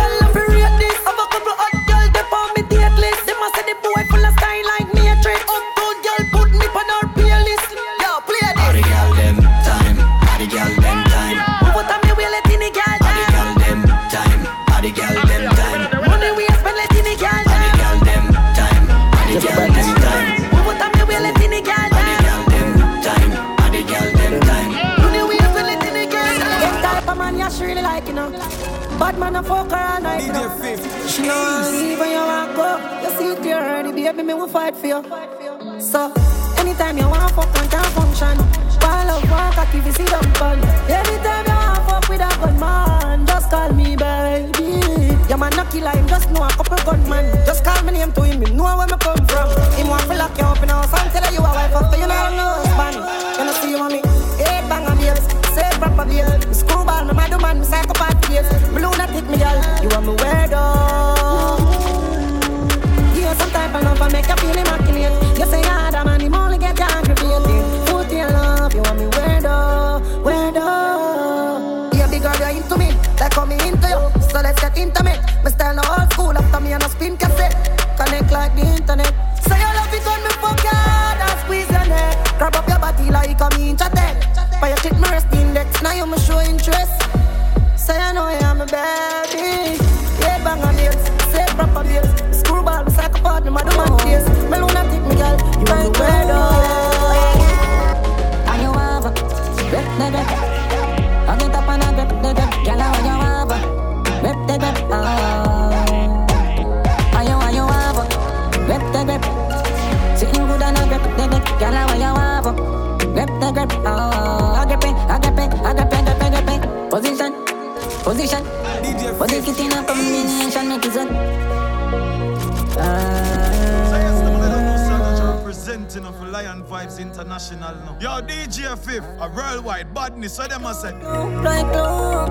[127.51, 127.97] International now.
[127.99, 130.93] Yo, DJ Fif, a worldwide badness, so them a say.
[130.93, 132.25] Right glue,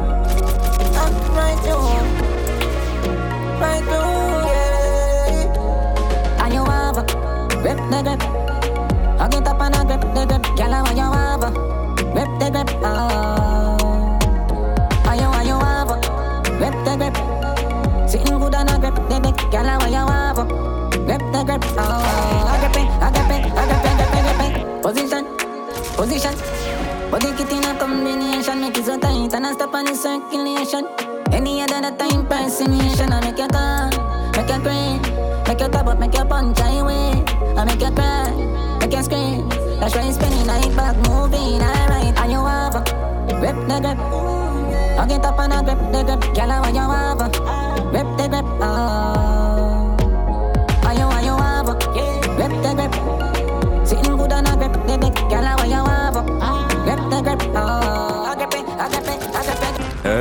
[1.34, 2.00] right glue,
[3.60, 6.44] right glue, yeah.
[6.44, 7.02] And you have a
[7.62, 8.22] grip the grip.
[9.20, 10.42] I get up and I grip the grip.
[10.56, 11.50] Girl, I want you have a
[12.12, 12.70] grip the grip.
[12.82, 14.18] Oh.
[15.06, 15.92] And you, and you have a
[16.58, 17.16] grip the grip.
[18.10, 19.36] Sitting good and I grip the grip.
[19.50, 20.44] Girl, I want you have a
[21.06, 21.64] grip the grip.
[21.78, 21.78] Ah.
[21.78, 22.48] Oh.
[22.48, 22.93] I grip it, I grip it,
[26.04, 26.36] position.
[27.10, 30.84] Body it in a combination, make it so tight and I stop on the circulation.
[31.32, 33.90] Any other time impersonation, I make you calm,
[34.36, 35.00] make you cry,
[35.48, 37.24] make you top up, make you punch highway,
[37.56, 38.28] I make you cry,
[38.80, 39.48] make you scream.
[39.80, 42.14] That's why it's spinning like back moving, alright.
[42.20, 42.82] And you have a
[43.40, 43.98] grip the grip,
[45.00, 47.73] I get up and I grip the grip, girl I want you have a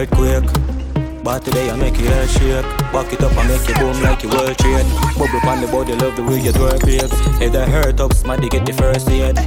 [0.03, 1.23] Earthquake.
[1.23, 2.65] But today I make your head shake.
[2.91, 4.85] Back it up and make you boom like you world trade.
[5.17, 7.17] Bubble on the body, love the way you twerk, babes.
[7.39, 9.37] Head a hurt up, smarty get the first aid.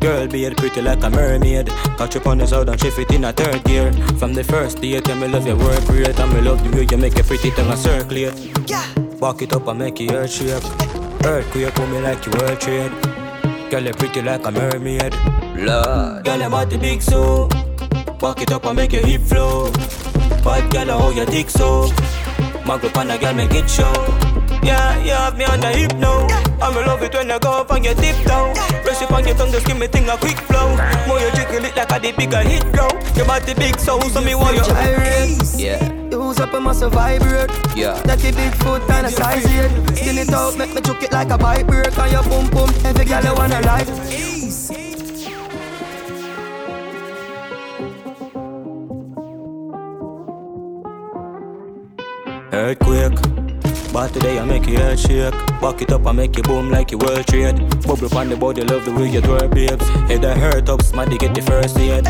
[0.00, 1.66] Girl, be it pretty like a mermaid.
[1.98, 3.92] Catch up on the side and shift it in a third gear.
[4.18, 6.18] From the first day, tell me love your work rate.
[6.20, 8.34] And me love the way you make your pretty tongue a circulate.
[9.20, 10.62] Back it up and make your head shake.
[11.24, 12.92] Earthquake, pull me like you world trade.
[13.68, 15.12] Girl, you pretty like a mermaid.
[15.56, 17.48] Lord, girl, I'm at the big so.
[18.20, 19.72] Back it up and make your hip flow.
[20.44, 21.88] Bad girl, how you dick so.
[22.66, 23.92] Mag up on a girl, make it show.
[24.62, 26.26] Yeah, you have me on the hip now.
[26.60, 28.54] I'ma love it when you go up on your tip down.
[28.84, 30.76] Press it on your tongue, just give me thing a quick flow.
[31.06, 32.88] More you jiggle it like a the bigger hit go.
[33.16, 34.64] You got the big soul, so me want you.
[35.56, 35.80] Yeah.
[36.10, 37.50] Use up a muscle vibrate.
[37.74, 38.00] Yeah.
[38.02, 39.96] That the big foot kind of size it.
[39.96, 42.70] Skin it out, make me choke it like a bike break on your boom boom.
[42.84, 44.33] Every girl you wanna like.
[52.54, 53.18] Earthquake.
[53.92, 55.34] But today I make your head shake.
[55.60, 57.56] Back it up and make you boom like you world trade.
[57.86, 59.88] Bubble on the body, love the way you twerk, babes.
[60.08, 62.04] Head a hurt up, smarty get the first aid.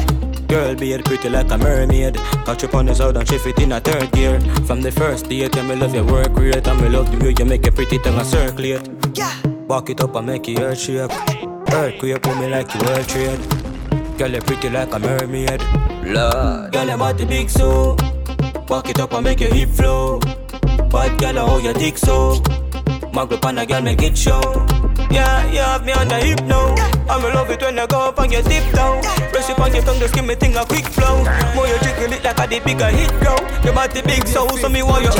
[0.48, 2.16] Girl, be it pretty like a mermaid.
[2.46, 4.38] Catch up on the side and shift it in a third gear.
[4.66, 6.66] From the first day, tell me love your work rate.
[6.66, 8.84] And me love the way you make your pretty tongue a circulate.
[9.66, 11.10] Back it up and make your head shake.
[11.72, 13.40] Earthquake, pull me like you world trade.
[14.18, 15.62] Girl, you pretty like a mermaid.
[16.04, 17.96] Lord, girl, I'm at the big so.
[18.66, 20.18] Back it up and make your hip flow.
[20.90, 22.42] Bad girl, how you dick so.
[23.14, 24.40] Up on a girl, make it show.
[25.14, 26.74] Yeah, you have me on the hip now.
[27.08, 29.00] I'ma love it when you go up and you dip down.
[29.30, 31.22] Press it on your tongue, just give me thing a quick flow.
[31.54, 33.38] More you jiggle it like a the bigger hit go.
[33.62, 35.12] You got the big soul, so me want you.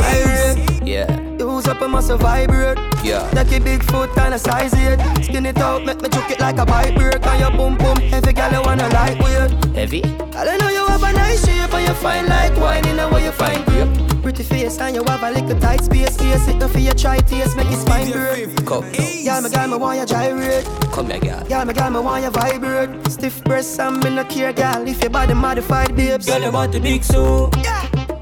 [0.84, 1.06] Yeah.
[1.38, 2.76] Use up a muscle vibrate.
[3.04, 3.22] Yeah.
[3.34, 4.98] That the big foot kind a size it.
[5.24, 7.98] Skin it out, make me choke it like a bike break on your boom boom.
[8.12, 9.52] Every girl you wanna like weird.
[9.76, 10.02] Heavy?
[10.34, 13.26] I know you have a nice shape and you fine like wine in a way
[13.26, 14.13] you find grape.
[14.24, 16.16] Pretty face and you have a little tight space.
[16.16, 18.64] Face it, no for you try taste, make it spine break.
[18.64, 18.90] Come.
[18.94, 20.64] Yeah, my guy, me want you gyrate.
[20.92, 21.46] Come here, girl.
[21.46, 23.12] Yeah, my guy, me want you vibrate.
[23.12, 24.88] Stiff breasts and me no care, girl.
[24.88, 26.24] If your body modified, babes.
[26.24, 27.50] Girl, you want the big so.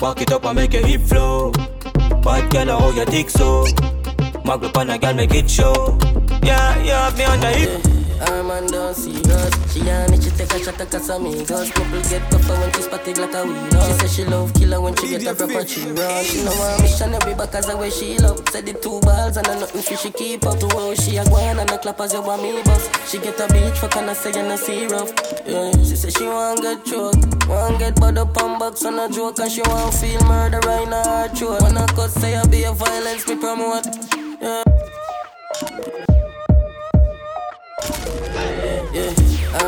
[0.00, 1.52] Walk it up and make your hip flow.
[1.52, 3.64] Bad girl, how you dick so?
[4.44, 5.96] Up on a girl, make it show.
[6.42, 7.86] Yeah, you have me on the hip.
[7.86, 8.01] Her
[8.42, 9.72] man don't see us.
[9.72, 11.72] She on it, she take a shot at Casamigos.
[11.72, 13.72] Couple get tougher when she spotted like a weed.
[13.72, 15.66] She say she love killer when she get a proper run.
[15.66, 18.42] She know I'm missionary back as a way she love.
[18.50, 20.58] Said the two balls and a nothing for she keep up.
[20.60, 22.90] To how she a gwan and a clap as you want me bust.
[23.10, 25.12] She get a beach for can I say you no see rough.
[25.46, 27.16] Yeah, she say she want get choke.
[27.48, 30.86] Want get bud up on box on a joke and she want feel murder right
[30.86, 31.62] in her throat.
[31.62, 33.86] I cut say I be a violence me promote.
[34.40, 34.64] Yeah,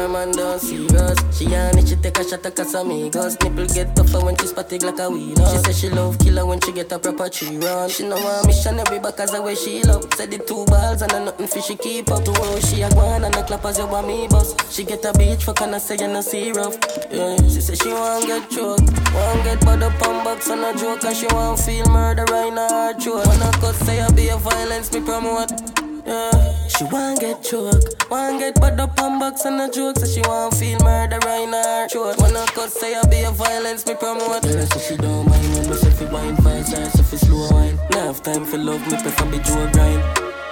[0.05, 1.17] her man don't see us.
[1.37, 3.41] She on it, she take a shot at Casamigos.
[3.43, 5.39] Nipple get tougher when she spotted like a weed.
[5.39, 7.89] She say she love killer when she get a proper tree run.
[7.89, 10.07] She know I'm missionary as the way she love.
[10.15, 12.25] Said the two balls and a nothing for she keep up.
[12.25, 14.61] To how she a gwan and a clap as you want me bust.
[14.73, 16.77] She get a beach for can I say you no see rough.
[17.11, 18.85] Yeah, she say she want get choked.
[19.15, 22.53] Want get bud up on box on a joke and she want feel murder right
[23.01, 23.27] throat.
[23.27, 25.93] When I cut say I be a violence me promote.
[26.07, 30.07] Yeah, she want get choked, want get bad up on box and a joke, so
[30.07, 32.21] she want feel murder right in her throat.
[32.21, 34.45] I cut say I be a violence, me promote.
[34.45, 37.49] Yeah, so she don't mind when me say fi wine fast or say fi slow
[37.51, 37.79] wine.
[37.91, 40.03] Now have time for love, me prefer be Joe grind.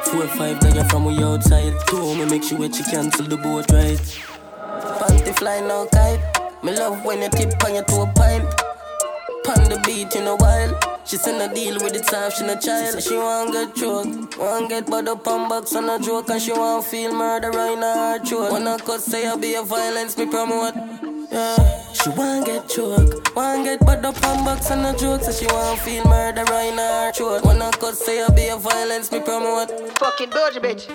[0.05, 1.75] Four five that from we outside.
[1.87, 4.01] Two me make sure when she cancel the boat ride.
[4.99, 6.21] Panty fly no kite.
[6.65, 8.72] Me love when you tip on your toe pint.
[9.45, 10.78] Pon the beat in a while.
[11.05, 12.95] She send a deal with the time, she no child.
[12.95, 16.30] She, say she want get choke, want get bud up on box on a joke,
[16.30, 18.53] and she want feel murder right in her throat.
[18.53, 20.74] When I cut say I be a violence, me promote.
[21.32, 25.32] Yeah, she want get choke, want get bud up on box on a joke, so
[25.32, 27.45] she want feel murder right in her throat.
[27.45, 29.70] When I cut say I be a violence, me promote.
[29.99, 30.86] Fucking Doja bitch.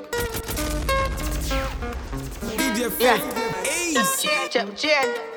[2.55, 3.19] DJ Yeah.
[3.65, 4.21] Ace.
[4.51, 5.36] Check chain.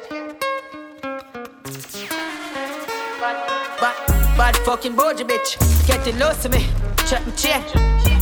[3.20, 3.96] Bad,
[4.38, 5.58] bad fucking Boja bitch.
[5.86, 6.66] Getting lost to me.
[7.06, 7.62] Check my chain.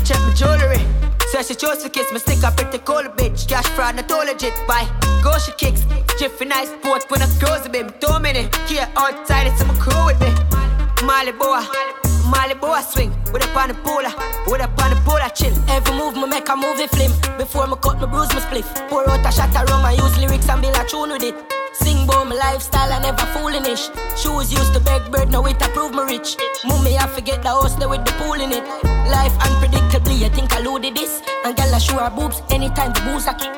[0.05, 0.85] Check my jewelry.
[1.31, 3.47] Says she chose to kiss me, stick up pretty cool bitch.
[3.47, 4.55] Cash fraud, not all legit.
[4.67, 4.89] Bye.
[5.23, 5.85] Go she kicks.
[6.19, 8.01] Jiffy nice sport when I close a bit.
[8.01, 8.53] Two minute.
[8.67, 10.35] Here outside, it's some crew with me.
[11.07, 11.63] Molly boy.
[11.63, 12.18] Ah.
[12.29, 13.11] Molly boy swing.
[13.33, 14.13] With a the polar.
[14.47, 15.53] With on the polar chill.
[15.69, 17.13] Every move me make a movie film.
[17.37, 18.69] Before me cut me bruise me spliff.
[18.89, 21.35] Pour out a shot of rum and use lyrics and build a tune with it.
[21.73, 23.89] Sing about my lifestyle and never foolish.
[24.17, 26.37] Shoes used to beg bird, now it approve me rich.
[26.65, 28.65] Mummy, I forget the house there with the pool in it.
[29.09, 31.23] Life unpredictably, I think I loaded this.
[31.45, 33.53] And girl, I show her boobs anytime the booze I kick.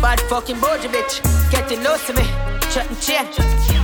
[0.00, 1.20] Bad fucking Boja bitch.
[1.50, 2.22] Getting low to me.
[2.70, 3.26] Check my chain.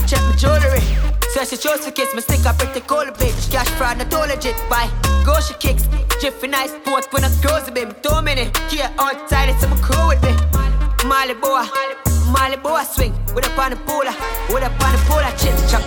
[0.06, 1.21] Check my jewelry.
[1.32, 3.50] Says she chose to kiss me, stick up pretty cool bitch.
[3.50, 4.54] Cash fraud, not all legit.
[4.68, 4.90] Bye.
[5.24, 5.88] Go she kicks.
[6.20, 8.02] Jiffy nice sport when I close a bit.
[8.02, 8.54] Two minute.
[8.68, 10.36] Here outside, it's some crew with me.
[11.08, 11.64] Molly boy.
[12.28, 13.14] Molly boy swing.
[13.34, 14.12] With up on the polar.
[14.52, 15.56] With up on the polar chill.
[15.72, 15.80] Chuck.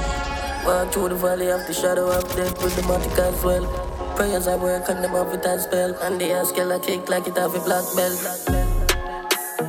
[0.66, 3.68] Walk through the valley of the shadow of death with the matic as well.
[4.16, 5.94] Prayers I work and them have it as spell.
[6.02, 8.18] And the ass I kick like it have a black belt.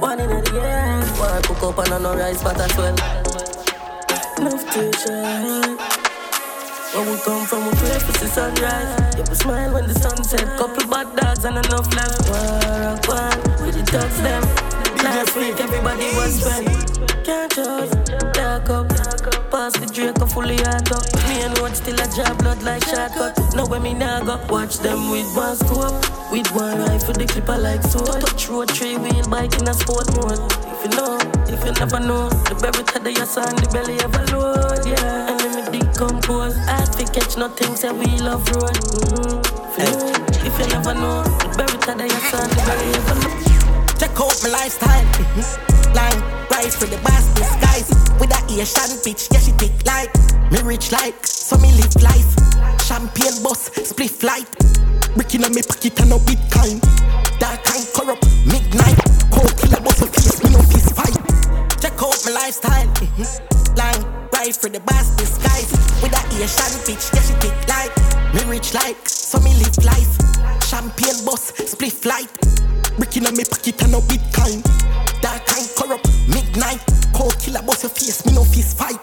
[0.00, 3.45] One in the air, one cook up and I no rice but as well.
[4.39, 5.22] Enough teacher.
[6.93, 9.16] Where we come from, we pray for the sunrise.
[9.16, 10.47] Yeah, we smile when the sun set.
[10.59, 12.28] Couple bad dogs and enough left.
[12.28, 14.43] War up one, we the dogs them.
[15.05, 17.24] Last week everybody was spent.
[17.24, 18.05] Can't trust,
[18.47, 18.86] dark up.
[19.51, 21.07] Pass the and fully hard up.
[21.26, 23.34] Me and watch still a job blood like shortcut.
[23.55, 25.99] Now when me nah go, watch them with one scope.
[26.30, 28.20] With one rifle, the clipper like sword.
[28.22, 30.38] Touch road, three wheel bike in a sport mode.
[30.72, 31.18] If you know,
[31.55, 35.30] if you never know, the berry to your son, the belly of ever load, yeah.
[35.30, 36.57] And let me decompose.
[36.70, 38.76] Hard to catch nothing, say we love road.
[38.78, 39.57] Mm-hmm.
[40.47, 43.55] If, you never know, the berry to your son, the belly ever load.
[43.99, 45.05] Check out my lifestyle.
[45.16, 45.92] Mm-hmm.
[45.97, 46.20] Line,
[46.51, 47.88] rise for the boss disguise.
[48.20, 50.12] With a Asian bitch, yeah, she thick like.
[50.53, 52.28] Me rich like, so me live life.
[52.84, 54.49] Champagne boss, split flight.
[55.14, 56.80] Bricking on me pocket and no bitcoin.
[57.40, 59.01] Dark and corrupt, midnight.
[59.32, 61.16] Cold killer boss of face, me no fist fight.
[61.80, 62.86] Check out my lifestyle.
[63.01, 63.74] Mm-hmm.
[63.80, 65.72] Line, rise for the boss disguise.
[66.03, 68.15] With a Asian bitch, yeah, she thick like.
[68.37, 70.12] Me rich like, so me live life.
[70.68, 72.28] Champagne boss, split flight.
[72.99, 74.61] Bricking on me pocket and no bitcoin.
[75.22, 76.84] Dark and corrupt, midnight.
[77.14, 79.01] Cold killer boss your face, me no fist fight.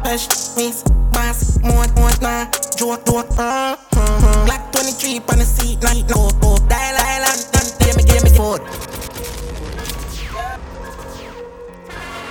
[0.00, 2.50] Fresh, miss, mass, more, more, nah.
[2.74, 7.74] Joke, joke, uh, uh, Glock 23 on the seat, night, no, oh, dial, dial, and
[7.78, 8.60] give me, give me, food.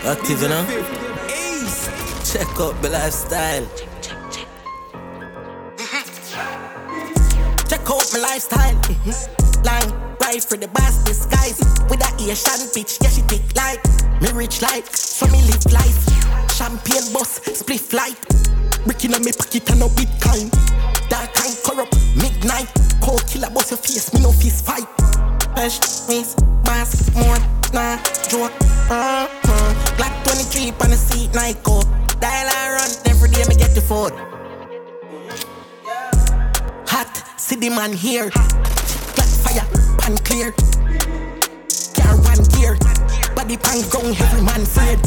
[0.03, 0.65] Active, you know?
[2.25, 3.90] Check out the lifestyle.
[8.31, 8.75] Lifestyle.
[9.67, 11.59] Line, rise for the boss disguise.
[11.89, 13.83] With a Asian bitch, yeah, she thick like.
[14.21, 15.99] Me rich like, so me live life.
[16.55, 18.15] Champagne boss, split flight.
[18.85, 20.47] Bricking on me pocket and no bitcoin.
[21.09, 22.71] Dark and corrupt, midnight.
[23.01, 24.87] Cold killer boss your face, me no fist fight.
[25.51, 27.35] Pesh, miss, bass, more,
[27.73, 27.97] nah,
[28.31, 28.55] joke.
[28.87, 29.27] Uh-huh.
[29.99, 31.83] Glock 23 on the seat, night coat.
[32.21, 34.13] Dial I run, every day me get the food.
[37.51, 38.29] Hot, city man here.
[38.29, 39.67] Black fire,
[39.99, 40.51] pan clear.
[41.99, 42.77] Car one gear.
[43.35, 44.99] Body pan ground, every man feared.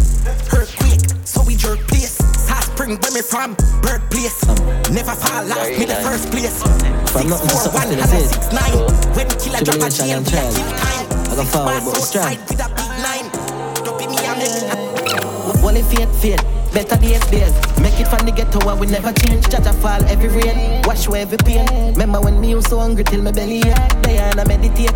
[0.53, 2.16] Earthquake, so we jerk place.
[2.36, 4.45] South Spring, where me from, birthplace.
[4.92, 6.61] Never fall off, me the first place.
[7.12, 8.53] From nothing to something the six.
[8.53, 8.76] nine.
[9.16, 11.32] When killer drop a and we a kill time.
[11.32, 12.26] I got forward, but Pass strong.
[12.26, 13.45] outside with a big nine.
[16.74, 17.54] Better days, days.
[17.78, 19.48] Make it from the ghetto where we never change.
[19.48, 20.82] Judge a fall every rain.
[20.82, 21.66] Wash away every pain.
[21.92, 24.02] Remember when me was so hungry till my belly ache.
[24.02, 24.90] Day and I meditate.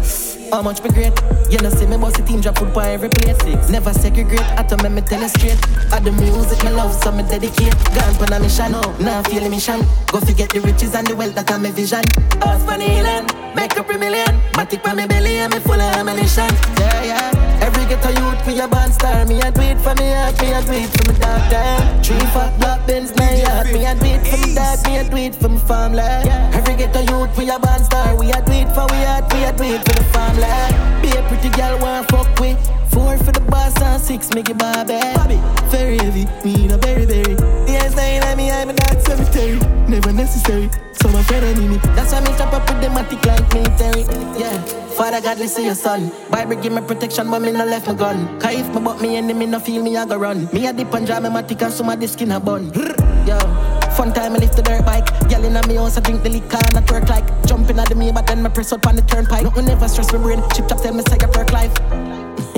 [0.50, 1.14] How much me great?
[1.50, 3.38] You know, see me boss the team drop food by every place.
[3.70, 4.42] Never segregate.
[4.58, 5.60] I tell me, me tell it straight.
[5.92, 7.74] I the music me love, so me dedicate.
[7.94, 8.72] Gone on a mission.
[8.98, 9.78] Now feel a mission.
[10.10, 12.02] Go forget the riches and the wealth that I'm a vision.
[12.42, 13.26] House for the healing.
[13.54, 14.34] Make up a million.
[14.58, 16.50] Matic on me belly and me full of ammunition.
[16.76, 17.57] Yeah, yeah.
[17.68, 19.26] Every ghetto youth for your band star.
[19.26, 20.40] Me a do it for me heart.
[20.40, 22.02] Me a do it for me dog time.
[22.02, 23.66] Three fat black Benz, nine yard.
[23.74, 24.78] Me a do it for me dog.
[24.86, 26.00] Me a do it for me family.
[26.56, 28.16] Every ghetto youth for your band star.
[28.16, 29.30] We a do it for we heart.
[29.34, 30.48] We a do it for the family.
[31.02, 32.56] Be a pretty girl want fuck with.
[32.98, 34.98] Four for the boss and six make it Bobby.
[35.14, 35.38] Bobby.
[35.70, 37.36] Very heavy, me no berry berry.
[37.70, 39.58] Yes, nine at me, I'm a dark cemetery.
[39.86, 40.68] Never necessary.
[40.98, 41.78] So my friend enemy.
[41.94, 44.02] That's why me step up with the matic like military.
[44.34, 44.58] Yeah.
[44.98, 46.10] Father God, listen your son.
[46.28, 48.18] Bible give me protection, but me no left my gun.
[48.40, 50.48] Cause if me but me enemy no feel me, I go run.
[50.52, 52.72] Me a dip and drive me matic and some of the skin a bun.
[53.28, 53.38] Yo.
[53.94, 55.06] Fun time, I lift the dirt bike.
[55.28, 57.26] Girl in me house, I drink the liquor and I twerk like.
[57.46, 59.44] Jumping at the me, but then me press up on the turnpike.
[59.44, 60.42] Nothing never stress my brain.
[60.54, 61.74] Chip chop tell me say I perk life.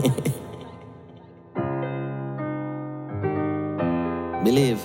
[4.45, 4.81] Believe.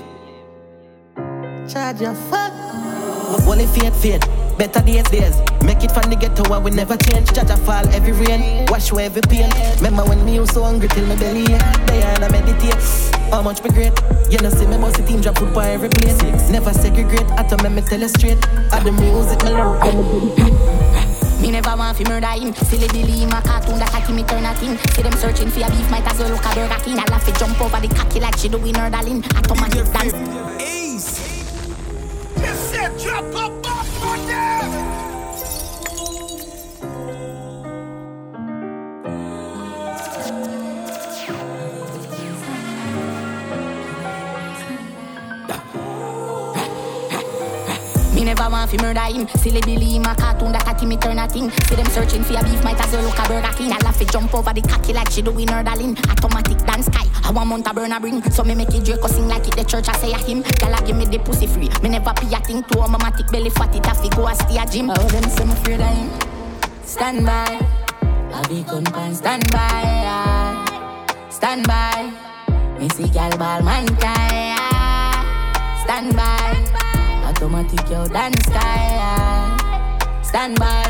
[1.70, 2.52] Charge your fuck.
[3.48, 4.22] Only fate, fate.
[4.58, 5.38] Better days, days.
[5.64, 7.32] Make it from the ghetto where we never change.
[7.34, 8.66] Judge a fall every rain.
[8.68, 9.50] Wash away every pain.
[9.78, 11.86] Remember when me was so hungry till my belly ache.
[11.88, 12.76] Day and I meditate.
[13.32, 13.94] How much me great?
[14.30, 16.22] You know, see me boss the team drop food by every place.
[16.50, 17.26] Never segregate.
[17.32, 18.38] I tell me, me tell it straight.
[18.72, 21.15] I the music, me love.
[21.42, 22.54] Me never want fi murder him.
[22.54, 24.78] Silly Billy my cartoon that cocky me turn a thing.
[24.94, 27.00] See them searching for a beef, might as well look a Burger King.
[27.00, 29.24] I laugh fi jump over the cocky like she doing her darling.
[29.36, 30.55] Automatic dance.
[48.66, 49.28] Want fi murder him.
[49.40, 51.52] Silly Billy my cartoon that cocky me turn a thing.
[51.68, 53.72] See them searching for a beef, might as well look a Burger King.
[53.72, 55.98] I laugh fi jump over the cocky like she doing her darling.
[56.10, 57.06] Automatic dance sky.
[57.24, 58.22] I want mount a burner bring.
[58.32, 60.42] So me make it Draco sing like it the church I say a him.
[60.60, 61.70] Gala give me the pussy free.
[61.82, 63.88] Me never pay a thing to a mamatic belly fat it.
[63.88, 64.90] I fi go and stay a gym.
[64.90, 66.10] Oh them say me afraid of him.
[66.84, 67.60] Stand by.
[68.34, 70.66] I be gun pan stand by.
[71.30, 72.12] Stand by.
[72.80, 74.58] Me see gal ball man cry.
[75.84, 76.45] Stand by.
[77.46, 79.56] Automatic yo dance style.
[80.24, 80.82] Stand by.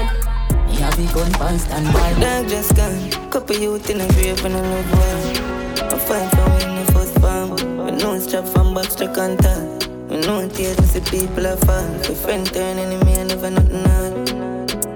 [0.67, 2.13] Me have the gun pan stand by.
[2.21, 3.11] Dog just gone.
[3.29, 5.35] Couple youth in a grave and a love one.
[5.83, 7.49] I fight for me in the first farm.
[7.83, 9.83] We know strap from struck on top.
[10.09, 11.91] We know tears and see people are fall.
[12.09, 14.13] If friend turn enemy, I never nothing on.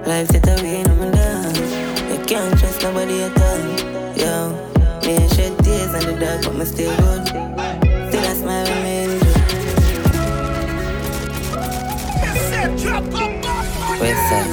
[0.08, 1.54] Life set away, no man down.
[2.08, 3.60] You can't trust nobody at all.
[4.16, 4.32] Yo,
[5.04, 7.26] me I shed tears in the dark, but me still good.
[7.28, 8.89] Still I smile when me
[12.80, 13.12] injured.
[14.00, 14.52] West side.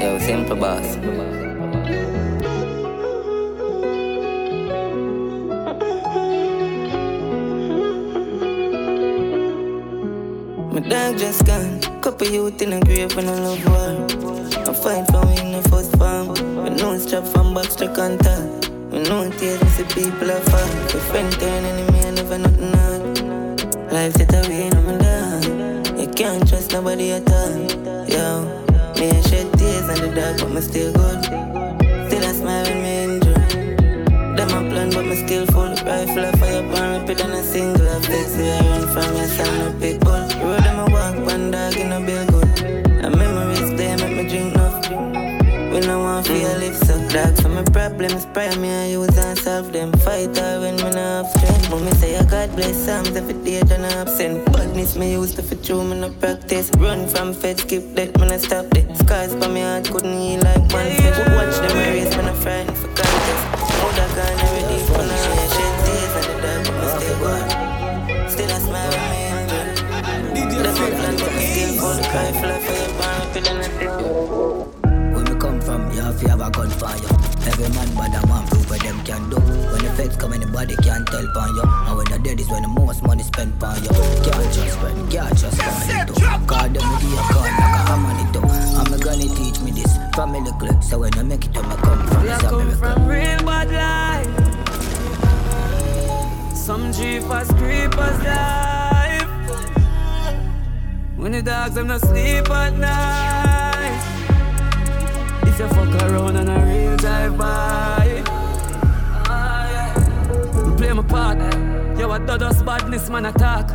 [0.00, 0.96] Yo, simple boss.
[10.72, 11.80] My dog just gone.
[12.00, 14.06] Couple youth in a grave and a love war.
[14.66, 16.28] I fight for in the first farm.
[16.62, 18.66] We know strap from back struck on top.
[18.90, 20.68] We know tears and see people are fall.
[20.96, 22.98] If friend turn enemy, I never nothing on.
[23.90, 25.17] Life set away, no man down.
[26.18, 27.54] Can't trust nobody at all.
[28.10, 28.42] Yo,
[28.98, 31.22] me I shed tears in the dark, but me still good.
[31.22, 34.36] Still I smile when me injured.
[34.36, 35.70] Them a plan, but me still full.
[35.86, 37.88] Rifle a fire, pan rapid and a single.
[37.88, 40.26] I flex it, I run from your son, no pit bull.
[40.42, 42.62] Road them a walk, one dog in a bill good.
[42.64, 44.90] And memories they make me drink enough.
[45.70, 47.36] We no want feel live so dark.
[47.36, 49.92] So my problems, pray me I use and solve them.
[49.92, 51.30] Fight her when me not
[51.70, 55.42] Mommy say I God bless Psalms every day done up send badness me used to
[55.42, 56.70] for true me no practice.
[56.78, 60.40] Run from feds, keep that Me I stop it Scars by me heart couldn't heal
[60.40, 61.36] like one yeah, yeah.
[61.36, 63.42] Watch them erase when I frightened for contest.
[63.84, 65.74] Mother gone already for now Shit.
[65.84, 68.30] Tears and the dark, but me stay gone.
[68.30, 72.58] Still I smile when me hungry That's my plan but me still fall Cry fly
[72.64, 73.92] for your band, feeling nothing
[75.12, 77.12] When me come from, you have to have a gunfire.
[77.44, 79.36] Every man bad I man what them can do.
[79.36, 81.62] When the feds come, anybody can tell on you.
[81.62, 83.90] And when the dead is when the most money spent on you.
[83.90, 86.46] Can't just spend, can't just spend it too.
[86.46, 88.42] God, them give you a gun like a hammer it too.
[88.78, 90.82] I'm gonna teach me this from family clip.
[90.82, 92.76] So when I make it, I'm come from this come America.
[92.78, 94.30] from real bad life.
[96.56, 99.26] Some jeepers, creepers life.
[101.16, 104.04] When the dogs them not sleep at night.
[105.42, 108.37] If you fuck around on a real drive by.
[110.78, 111.38] Play my part.
[111.98, 113.66] Yo, I do us badness man attack.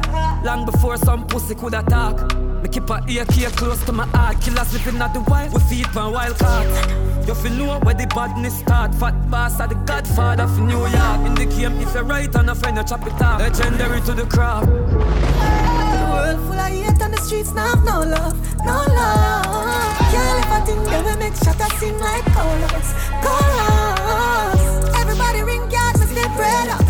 [0.46, 2.16] Long before some pussy could attack.
[2.64, 4.40] Me keep a AK close to my heart.
[4.40, 5.54] Killers living at the wild.
[5.54, 7.28] We feed on wild cards.
[7.28, 8.96] You feel know where the badness start.
[8.96, 11.20] Fat boss are the godfather for New York.
[11.28, 13.42] In the game, if you're right and a friend, you chop it off.
[13.42, 14.66] Legendary to the crowd.
[14.66, 19.98] The world full of hate on the streets now have no love, no love.
[20.12, 24.96] Can't live a thing that will make shatter seem like colors, colors.
[24.96, 26.83] Everybody ring guard, me stay bread up.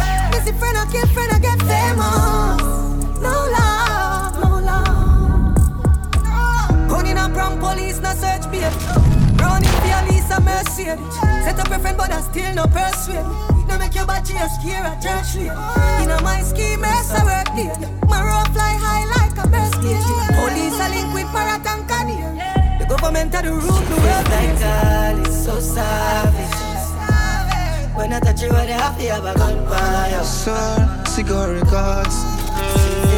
[0.43, 2.59] Busy friend, I kill friend, I get famous.
[3.23, 5.55] No love, no love.
[6.91, 8.73] Running up from police, no search babe.
[9.39, 10.99] Running your Lisa Mercedes.
[11.47, 13.23] Set up your friend, but I still no persuade.
[13.69, 15.47] No make your body a scare a church lane.
[16.01, 17.79] You know my scheme, mess I work there.
[18.09, 19.47] My rope fly high like a
[19.79, 20.03] cage.
[20.35, 21.87] Police are linked with Parrot and
[22.81, 26.62] The government are the root, the world like all is so savage.
[27.95, 30.23] When I touch you, I have to have a gunfire.
[30.23, 32.15] Sir, cigar records.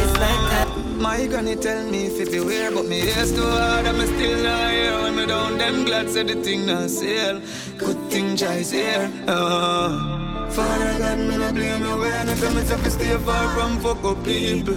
[0.00, 0.68] It's like that.
[0.98, 4.70] My granny tell me if it beware, but me ears too hard, I'm still not
[4.70, 5.00] here.
[5.00, 7.40] When me down, them glad said the thing not sale.
[7.78, 9.10] Good thing Jai's here.
[9.26, 10.50] Uh.
[10.50, 14.04] Father God, me no blame you when I tell myself to stay far from fuck
[14.04, 14.74] up people.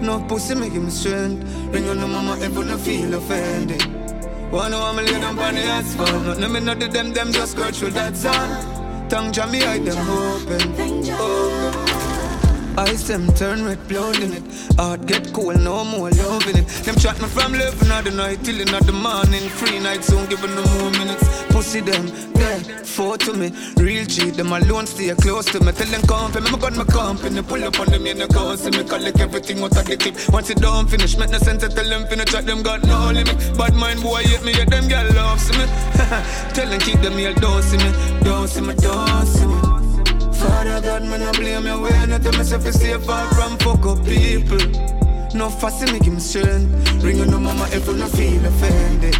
[0.00, 1.44] No pussy make him strength.
[1.74, 3.82] Ring on the mama you no feel offended.
[4.50, 6.38] One know I'm lay down on the asphalt.
[6.38, 8.77] Nothing me not do them, them just scratch with that song.
[9.08, 10.60] Tongue jam me, I them open.
[11.12, 11.87] open.
[12.78, 14.44] Ice them turn red, blood in it.
[14.76, 16.68] Heart get cool, no more loving it.
[16.86, 19.48] Them chat me from 11 of the night till in the morning.
[19.50, 21.26] Free night soon, giving no more minutes.
[21.50, 22.06] Pussy them,
[22.36, 23.50] yeah, four to me.
[23.78, 25.72] Real G, them alone stay close to me.
[25.72, 27.42] Tell them for me, got my company.
[27.42, 30.14] Pull up on them in the go see me collect everything out of the clip.
[30.30, 32.30] Once it done finish, make no sense to tell them finish.
[32.30, 33.58] Chat them got no limit.
[33.58, 35.66] Bad mind boy hate me, yeah them girl love see me.
[36.54, 37.90] tell them keep them here, don't see me,
[38.22, 39.67] don't see me, don't see me.
[40.38, 43.84] Father God, man, I blame you when I tell myself to stay far from fuck
[43.86, 44.58] up people.
[45.34, 47.02] No fussy make him strength.
[47.02, 49.16] Ring on the mama if you not feel offended.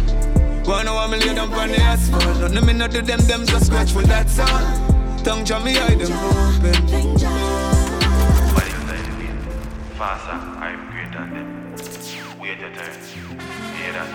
[0.65, 2.51] Wanna want me lay down on the asphalt.
[2.51, 5.23] Nothing me not do them, them just scratch for that song.
[5.23, 7.19] Tongue jam me, I them open.
[9.97, 12.39] Faster, I'm greater than them.
[12.39, 12.95] Wait your turn.
[13.75, 14.07] Hear that?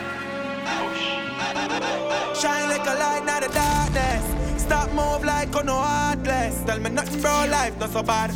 [0.80, 2.40] Push.
[2.40, 4.43] Shine like a light, not the darkness.
[4.64, 6.64] Stop move like on no heartless.
[6.64, 8.30] Tell me nothing, bro, life not so bad.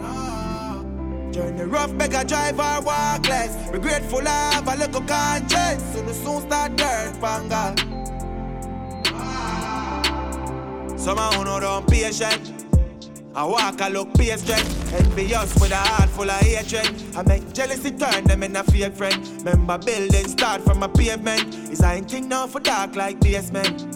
[0.00, 0.80] Ah.
[1.32, 3.68] the rough, beg a drive or walk less.
[3.72, 5.82] We grateful of a little conscience.
[5.92, 7.74] Soon soon start dirt, panga.
[9.06, 10.94] Ah.
[10.96, 12.52] Some of who don't patient.
[13.34, 14.64] I walk, I look patient.
[14.94, 16.88] Envious with a heart full of hatred.
[17.16, 19.26] I make jealousy turn them in a fake friend.
[19.38, 21.72] Remember building start from a pavement.
[21.72, 23.95] Is I ain't king now for dark like basement.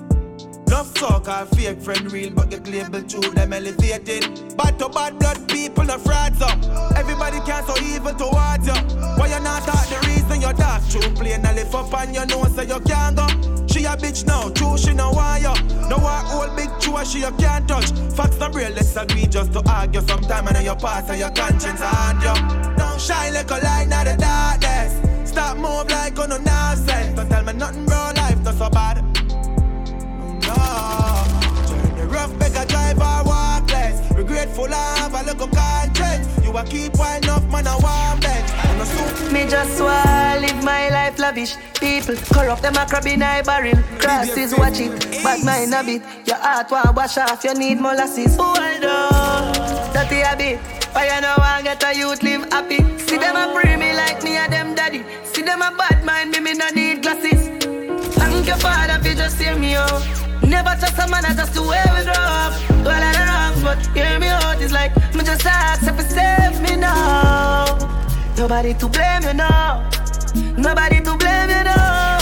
[0.70, 4.56] No fuck our fake friend real, but get label to them elevated.
[4.56, 6.56] Bad to bad blood people, no frauds up.
[6.96, 8.78] Everybody can so evil towards you.
[9.18, 10.88] Why you not talk the reason you're dark?
[10.88, 13.26] True plain, I lift up on your nose so you can't go.
[13.66, 15.88] She a bitch now, true she no want you.
[15.88, 17.90] No want old big true she you can't touch.
[18.14, 20.02] Facts no real, let's agree just to argue.
[20.02, 22.76] Sometime and your past and your conscience hard you.
[22.76, 25.28] Don't shine like a light, not the darkness.
[25.28, 27.16] Stop move like on no nonsense.
[27.16, 29.09] Don't tell me nothing, bro, life not so bad.
[30.50, 31.68] No.
[31.68, 33.96] Journey rough, beg a drive or walk less.
[34.12, 36.26] Regretful of a little conscience.
[36.44, 38.20] You a keep wine up, man, a warm
[38.80, 39.32] a suit.
[39.32, 41.56] Me just wanna live my life lavish.
[41.78, 43.76] People corrupt them a crab in a barrel.
[43.98, 44.92] Crosses watch it,
[45.22, 46.02] bad mind a bit.
[46.26, 48.36] Your heart want wash off, you need molasses.
[48.36, 49.52] Hold on,
[49.92, 50.58] dirty a bit.
[50.92, 52.78] Why you no want get a youth live happy?
[52.98, 55.04] See them a free me like me and them daddy.
[55.24, 57.48] See them a bad mind me, me no need glasses.
[58.16, 60.19] Thank your father for just hear me out.
[60.42, 62.52] Never trust a man, I just the way we grow up.
[62.84, 63.30] Well, I don't
[63.62, 64.60] but hear me out.
[64.60, 67.76] It's like me just ask if you save me now.
[68.36, 69.88] Nobody to blame you now.
[70.56, 72.19] Nobody to blame you now.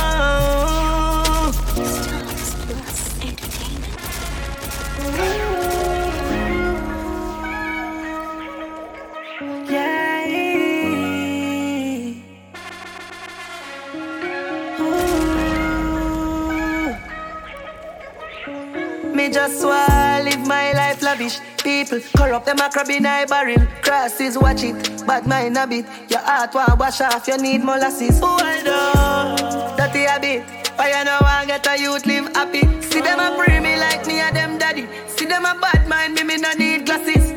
[19.31, 21.41] Just wanna live my life lavish.
[21.63, 23.67] People corrupt them a crab in a barrel.
[23.83, 25.87] Crosses watch it, bad mind a bit.
[26.09, 28.21] Your heart want wash off, you need molasses.
[28.21, 30.45] Hold on, dirty habit.
[30.77, 32.61] Why you know I get a youth live happy?
[32.83, 34.87] See them a pray me like me and them daddy.
[35.09, 37.33] See them a bad mind me, me no need glasses.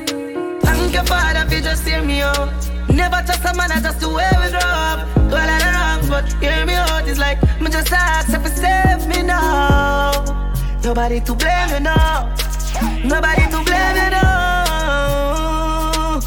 [0.63, 2.49] Thank your father for just hear me out.
[2.89, 5.07] Never trust a man, I just the way we grow up.
[5.15, 7.07] Do a of wrongs, but hear me out.
[7.07, 10.50] It's like me just ask if you save me now.
[10.83, 12.33] Nobody to blame you now.
[13.03, 16.19] Nobody to blame you now.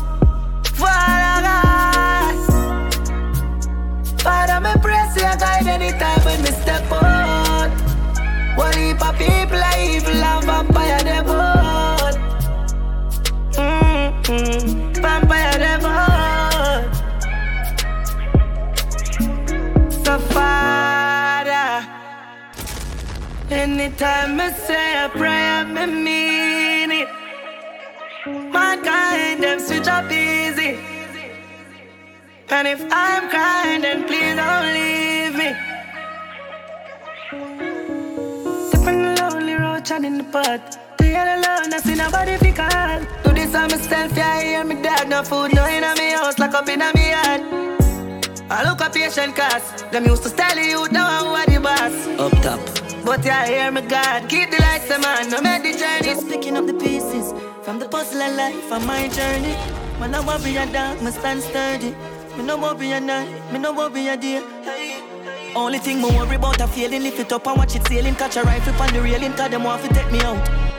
[0.78, 2.34] Father God,
[4.20, 7.70] Father, me press your guide anytime when me step out.
[8.56, 11.26] One heap of people are evil and vampire them
[23.64, 27.08] anytime I say a prayer, me mean it.
[28.52, 30.70] Mankind them switch up easy.
[32.50, 35.50] And if I'm crying, then please don't leave me.
[38.68, 40.78] Stepping lonely road, in the pot.
[40.96, 43.00] Staying alone, I see nobody fi call.
[43.24, 45.08] Do this on myself, yeah, I hear me dad.
[45.08, 47.73] No food, no in me house, lock up in me yard.
[48.50, 49.90] I look a patient cast.
[49.90, 52.06] Them used to tell you, now I'm who are the boss.
[52.20, 52.60] Up top.
[53.04, 54.28] But yeah, I hear me God.
[54.28, 56.14] Keep the lights, the man, no make the journey.
[56.14, 57.32] Just picking up the pieces
[57.62, 59.54] from the puzzle of life on my journey.
[59.98, 61.94] When I worry a dark, me stand sturdy.
[62.36, 64.42] Me no be a night, me no be a day.
[65.54, 68.14] Only thing me worry about a feeling, lift it up and watch it sailing.
[68.14, 70.73] Catch a rifle on the railing, cause them want to take me out.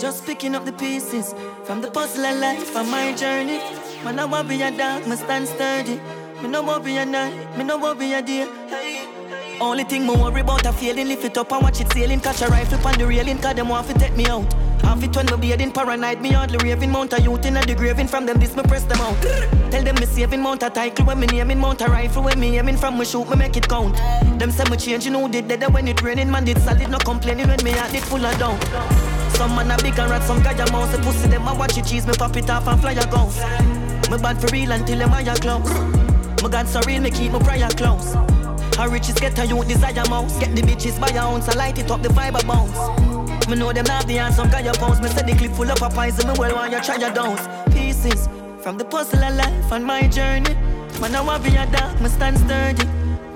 [0.00, 1.34] Just picking up the pieces
[1.64, 3.58] from the puzzle of life on my journey.
[4.02, 6.00] When I worry a dark, me stand sturdy.
[6.40, 8.48] Me no worry a night, me no worry a day.
[9.60, 12.18] Only thing me worry about a feeling, lift it up and watch it sailing.
[12.18, 14.50] Catch a rifle on the railing, cause them want to take me out.
[14.80, 16.90] Half it when me bathing paranoid, me hardly raving.
[16.90, 19.20] Mount a youth in a the graving, from them this me press them out.
[19.70, 22.58] Tell them me saving, mount a title when me naming, mount a rifle when me
[22.58, 23.96] aiming from me shoot, me make it count.
[24.38, 27.48] Them say me changing, who did that when it raining, man did solid, no complaining
[27.48, 29.09] when me heart it full of down.
[29.36, 31.78] Some man a big and rat, some guy a mouse, a pussy them a watch
[31.78, 33.36] it cheese, me pop it off and fly a guns.
[34.10, 35.70] Me bad for real until them eye close.
[36.42, 38.14] My God so real, me keep my prayer close.
[38.76, 40.38] How riches get a youth desire mouse.
[40.38, 43.48] Get the bitches by your ounce, I light it up the fiber bounce.
[43.48, 45.00] Me know them have the answer, some guy your pounds.
[45.00, 47.40] Me say the clip full of poison, me well want you try your downs.
[47.74, 48.28] Pieces
[48.62, 50.54] from the puzzle of life on my journey.
[51.00, 52.86] Man, I want be a dark, me stand sturdy.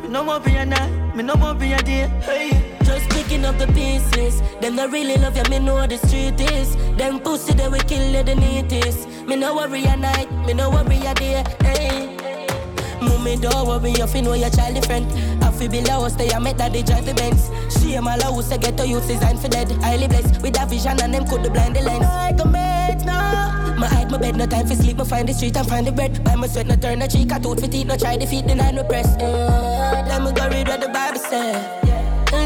[0.03, 2.09] Me no want be a night, me no want be a day.
[2.21, 2.74] Hey.
[2.85, 4.43] Just picking up the pieces.
[4.61, 6.77] Them not really love you, me know what the street is.
[6.97, 9.09] Them pussy they will kill you the neatest.
[9.27, 11.45] Me no worry at night, me no worry at day.
[11.63, 12.17] Hey.
[13.01, 15.07] Mommy don't worry, you fi know your child different.
[15.43, 17.51] I fi be low, stay I met that they drive the Benz.
[17.79, 19.71] She am all house, I get to use design for dead.
[19.83, 22.03] Highly blessed with a vision and them could the blind the lens.
[22.03, 23.75] Like a mate now.
[23.79, 24.99] My hide my bed, no time for sleep.
[24.99, 26.23] Me find the street and find the bread.
[26.25, 27.33] Buy my sweat, no turn the cheek.
[27.33, 29.07] I tooth for teeth, no try defeat the nine repress.
[29.17, 31.94] Uh, let me go read what the Bible say.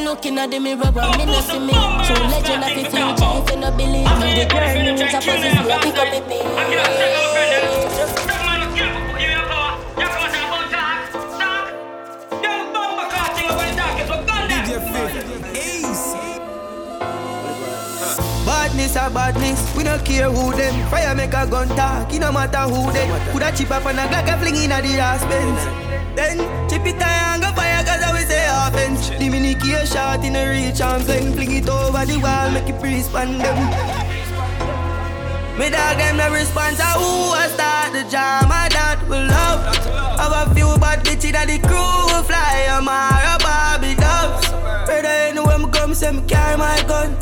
[0.04, 1.72] Looking at the mirror, but me no see me.
[2.04, 5.48] True legend of the future, if you no believe me, the girl news a pussy,
[5.54, 6.20] so I pick up the
[8.24, 8.27] beat.
[18.98, 20.74] A badness, we no care who them.
[20.90, 23.08] Fire make a gun talk, it no matter who them.
[23.30, 25.62] Coulda chip up on a Glock a fling inna the ass Benz.
[26.16, 26.38] Then
[26.68, 29.10] chip it and go fire 'cause I we say offense.
[29.18, 32.68] The mini key shot in a reach and fling, fling it over the wall, make
[32.68, 33.58] it respond them.
[35.58, 39.60] Me dog them no response, a who a start the jam, a that will love.
[40.18, 43.94] Have a few bad bitches that the crew will fly, a Mara Barbie.
[43.94, 47.16] Brother, you know me come, say me carry my gun.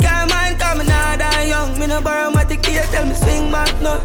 [0.00, 1.78] Carry mine, come me now that young.
[1.78, 3.98] Me no borrow my ticket, tell me swing back, no.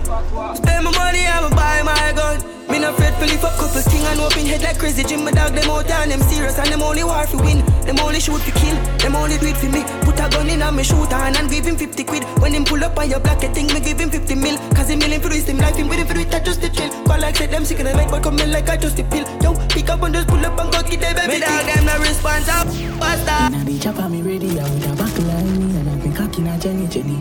[0.56, 2.54] Spend my money, I'ma buy my gun.
[2.70, 5.24] Me no afraid to lift up couple thing and open head like crazy Jim.
[5.24, 7.60] My dog them out and them serious and them only war for win.
[7.86, 9.84] Them only shoot for kill, them only do it for me.
[10.02, 12.24] Put a gun in and me shoot and and give him 50 quid.
[12.42, 14.58] When him pull up on your block, I think me give him 50 mil.
[14.74, 16.70] Cause him million for this, him life him with him for it, that just the
[16.70, 16.90] chill.
[17.06, 19.04] Call like said them sick in the night, but come in like I just the
[19.04, 19.28] pill.
[19.44, 21.42] Yo, pick up and just pull up and go get them everything.
[21.42, 22.68] Me dog them no response, up,
[22.98, 23.54] basta.
[23.54, 25.03] Inna the chopper me ready, I with a buckle on me
[26.48, 27.16] I've a Jenny Jenny.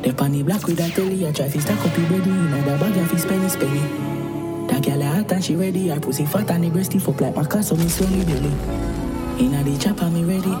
[0.00, 2.78] The panny black with a telly, I try to stack up the ready, inna the
[2.78, 4.68] bag of his penny spenny.
[4.68, 7.42] That girl hot and she ready, her pussy fat and the breast fuck like my
[7.60, 9.44] so me swelly belly.
[9.44, 10.54] Inna the chopper me ready.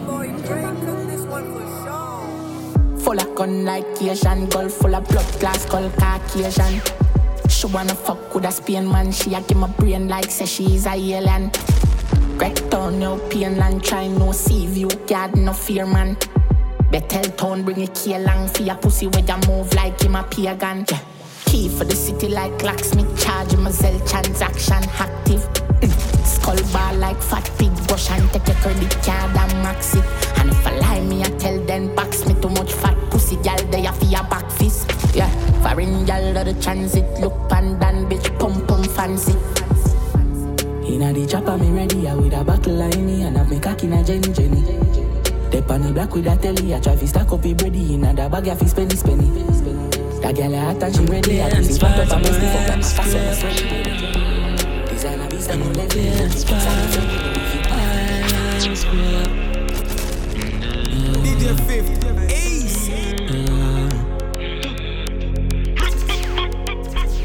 [3.02, 6.82] Full of gun like Asian, girl full of blood glass, called Caucasian.
[7.48, 9.10] She wanna fuck with a Spain man.
[9.12, 11.50] She a give my brain like say she is a alien.
[12.36, 16.16] Rectown, pain land, try no see view, God no fear man.
[16.90, 20.24] Betel town bring a key along for your pussy where you move like him a
[20.24, 20.84] pagan.
[20.90, 20.98] Yeah.
[21.46, 25.40] Key for the city like locksmith, charge my Zell transaction active.
[25.82, 26.26] Mm.
[26.26, 30.04] Skull bar like fat pig brush and take your credit card and max it.
[30.38, 33.62] And if I lie me, I tell them box me too much fat pussy, gal
[33.70, 34.90] they a your back fist.
[35.14, 35.30] Yeah,
[35.62, 39.36] foreign gal of the transit, look pandan bitch, pum pum fancy.
[40.92, 43.84] Inna the chopper, me ready, I with a buckle line me and have me cock
[43.84, 44.89] inna Jenny Jenny.
[45.50, 48.14] Dep on the black with a telly, I try fi stack up it ready inna
[48.14, 49.28] the bag, I fi spenny spenny.
[50.22, 52.70] That girl a hot and she ready, I pussy fat up and me stiff up
[52.70, 53.64] and fast and sweaty.
[54.86, 56.00] Designer beast and no levy.
[61.24, 61.86] DJ Fif,
[62.30, 62.88] Ace.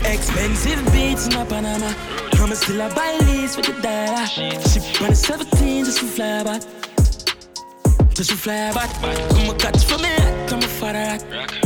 [0.04, 1.94] Expensive beats in my Panama.
[2.34, 4.26] I'ma still a buy lease with the dollar.
[4.26, 6.85] Ship on the 17 just to fly back.
[8.16, 8.90] Just to fly back.
[9.04, 10.08] I'ma catch for me,
[10.48, 11.18] I'm a father.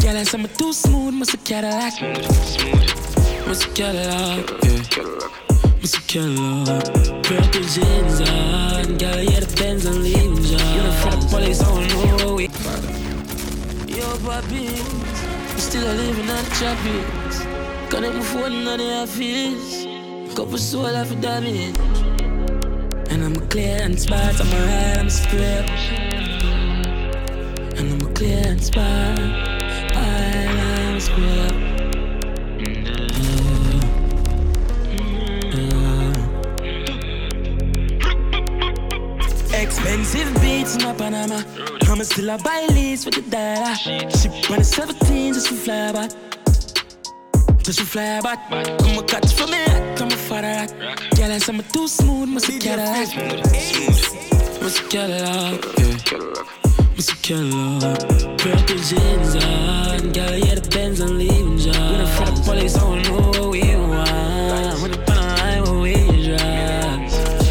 [0.01, 1.93] Girl, I say I'm too smooth, must a Cadillac.
[3.45, 4.49] Must a Cadillac.
[5.79, 6.85] Must a Cadillac.
[7.21, 10.73] Purple jeans on, girl, yeah, the Benz and leaves on.
[10.73, 12.51] You the police, I don't know it.
[13.87, 14.69] Yo, papi,
[15.59, 17.43] still living on the tropics.
[17.91, 19.85] Connect my phone on the office.
[20.35, 21.77] Couple soul off of damage.
[23.11, 26.08] And I'm clear and spot, I'm a ride, I'm a spray.
[27.79, 29.39] And I'm a clear and a.
[39.53, 41.41] Expensive beats in my Panama.
[41.87, 43.75] I'ma still a buy lease with the dollar.
[43.75, 46.11] Ship on the 17 just to fly back.
[47.63, 48.39] Just to fly back.
[48.51, 49.63] I'ma catch for me,
[50.01, 50.67] I'm a father.
[51.15, 53.07] Girl, I'm too smooth, must a Cadillac.
[54.61, 56.68] Must a Cadillac, yeah.
[56.99, 57.99] Must a Cadillac.
[58.39, 61.73] Purple jeans on, girl, yeah, the Benz and leaving job.
[61.73, 64.81] When I for the police, I don't know what we want.
[64.81, 65.95] When the pan what we
[66.27, 66.99] drive.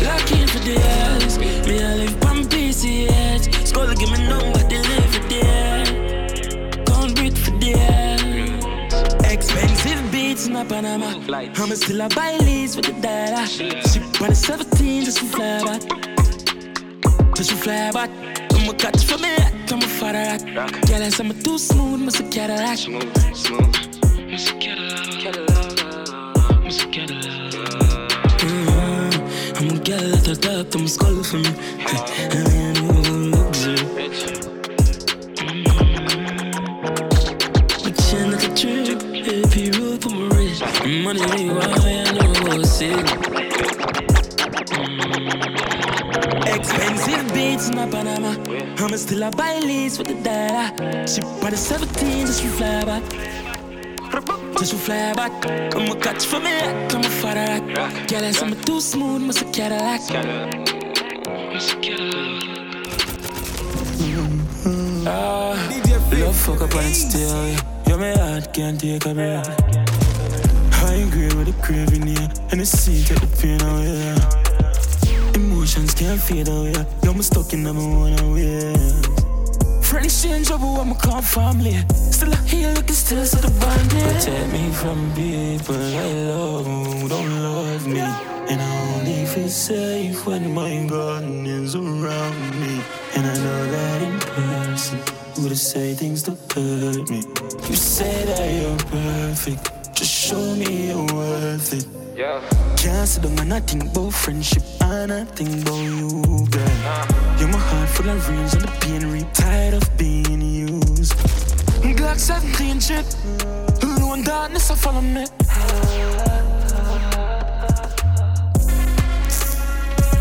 [0.04, 3.66] Lock in for the ass, me I live on PCH.
[3.66, 5.84] Skull give me number, they live for there.
[6.84, 9.32] Can't breathe for there.
[9.32, 11.06] Expensive beats in my Panama.
[11.32, 13.46] I'ma still a buy lease with the dollar.
[13.46, 15.80] Ship on the 17 just to fly back.
[17.34, 18.10] Just to fly back.
[18.68, 19.37] I'ma catch for me,
[19.70, 20.38] I'm a father.
[20.86, 22.78] Girl, I I'm too smooth, must a Cadillac.
[22.78, 24.30] Smooth, smooth.
[24.30, 25.06] Must a Cadillac.
[25.22, 26.64] Cadillac.
[26.64, 27.52] Must a Cadillac.
[28.40, 29.12] Mm,
[29.60, 31.52] I'm a girl at the top, I'm skull for me.
[31.84, 32.36] I
[32.76, 32.92] know
[33.36, 33.84] luxury.
[37.84, 40.62] My chin like a drip, AP rule for my wrist.
[41.04, 43.48] Money why I know go see.
[46.54, 48.34] Expensive beats in my Panama.
[48.78, 51.06] I'ma still a buy lease with the dollar.
[51.06, 53.02] Ship on the 17 just to fly back.
[54.58, 55.32] Just to fly back.
[55.76, 57.60] I'ma catch for me, I'm a father.
[58.08, 60.00] Girl, say I'm too smooth, must a Cadillac.
[61.52, 62.38] Must a Cadillac.
[65.10, 65.54] Ah,
[66.12, 67.60] love fuck up and still yeah.
[67.88, 69.48] Yo, my heart can't take a breath
[70.74, 74.37] High grade with the craving here And the sea take the pain away
[75.68, 76.72] Emotions can't fade away
[77.04, 78.72] Yo, I'm stuck in them one away
[79.82, 81.76] Friends change but I'm a call family.
[82.10, 86.66] Still I hear you looking still so the bond Protect me from people I love
[86.66, 88.00] who don't love me.
[88.00, 92.82] And I only feel safe when my gun is around me.
[93.14, 94.98] And I know that in person
[95.42, 97.24] Would say things to hurt me.
[97.68, 99.77] You say that you're perfect
[100.28, 101.86] show me you're worth it.
[102.14, 102.42] Yeah.
[102.76, 106.68] Can't sit down and I think about friendship And I think about you, girl.
[106.84, 107.36] Uh.
[107.38, 111.14] You're my heart full of rage and the pain reap Tired of being used.
[111.98, 113.16] Glock 17 shit
[113.82, 115.24] Alone darkness, I follow me.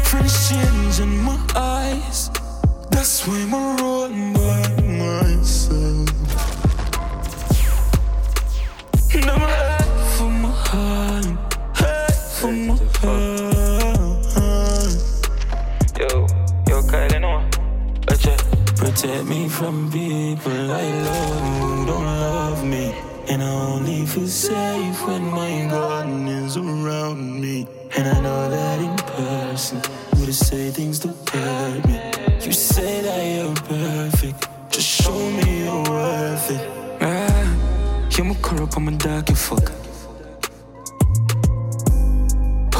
[0.09, 2.29] Friends change in my eyes.
[2.91, 4.36] That's why I'm rolling
[13.03, 13.09] Yo,
[16.67, 17.47] yo, Kylie, no.
[18.75, 22.95] Protect me from people I love who don't love me.
[23.29, 27.67] And I only feel safe when my gun is around me.
[27.97, 29.81] And I know that in person
[30.19, 31.99] Would say things to hurt me.
[32.45, 34.47] You say that you're perfect.
[34.71, 36.69] Just show me you're worth it.
[37.01, 39.71] Ah, You're my corrupt, I'm a dark, you fuck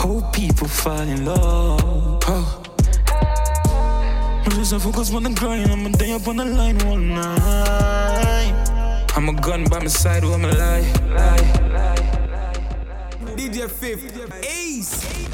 [0.08, 2.24] How people fall in love.
[2.28, 2.64] Oh.
[4.46, 5.70] I'm just a focus on the grind.
[5.70, 8.54] I'm a day up on the line all night.
[9.18, 10.94] I'm a gun by my side, who am I lie?
[11.10, 11.44] lie,
[11.76, 13.36] lie.
[13.36, 14.00] DJ Fif,
[14.46, 15.27] Ace.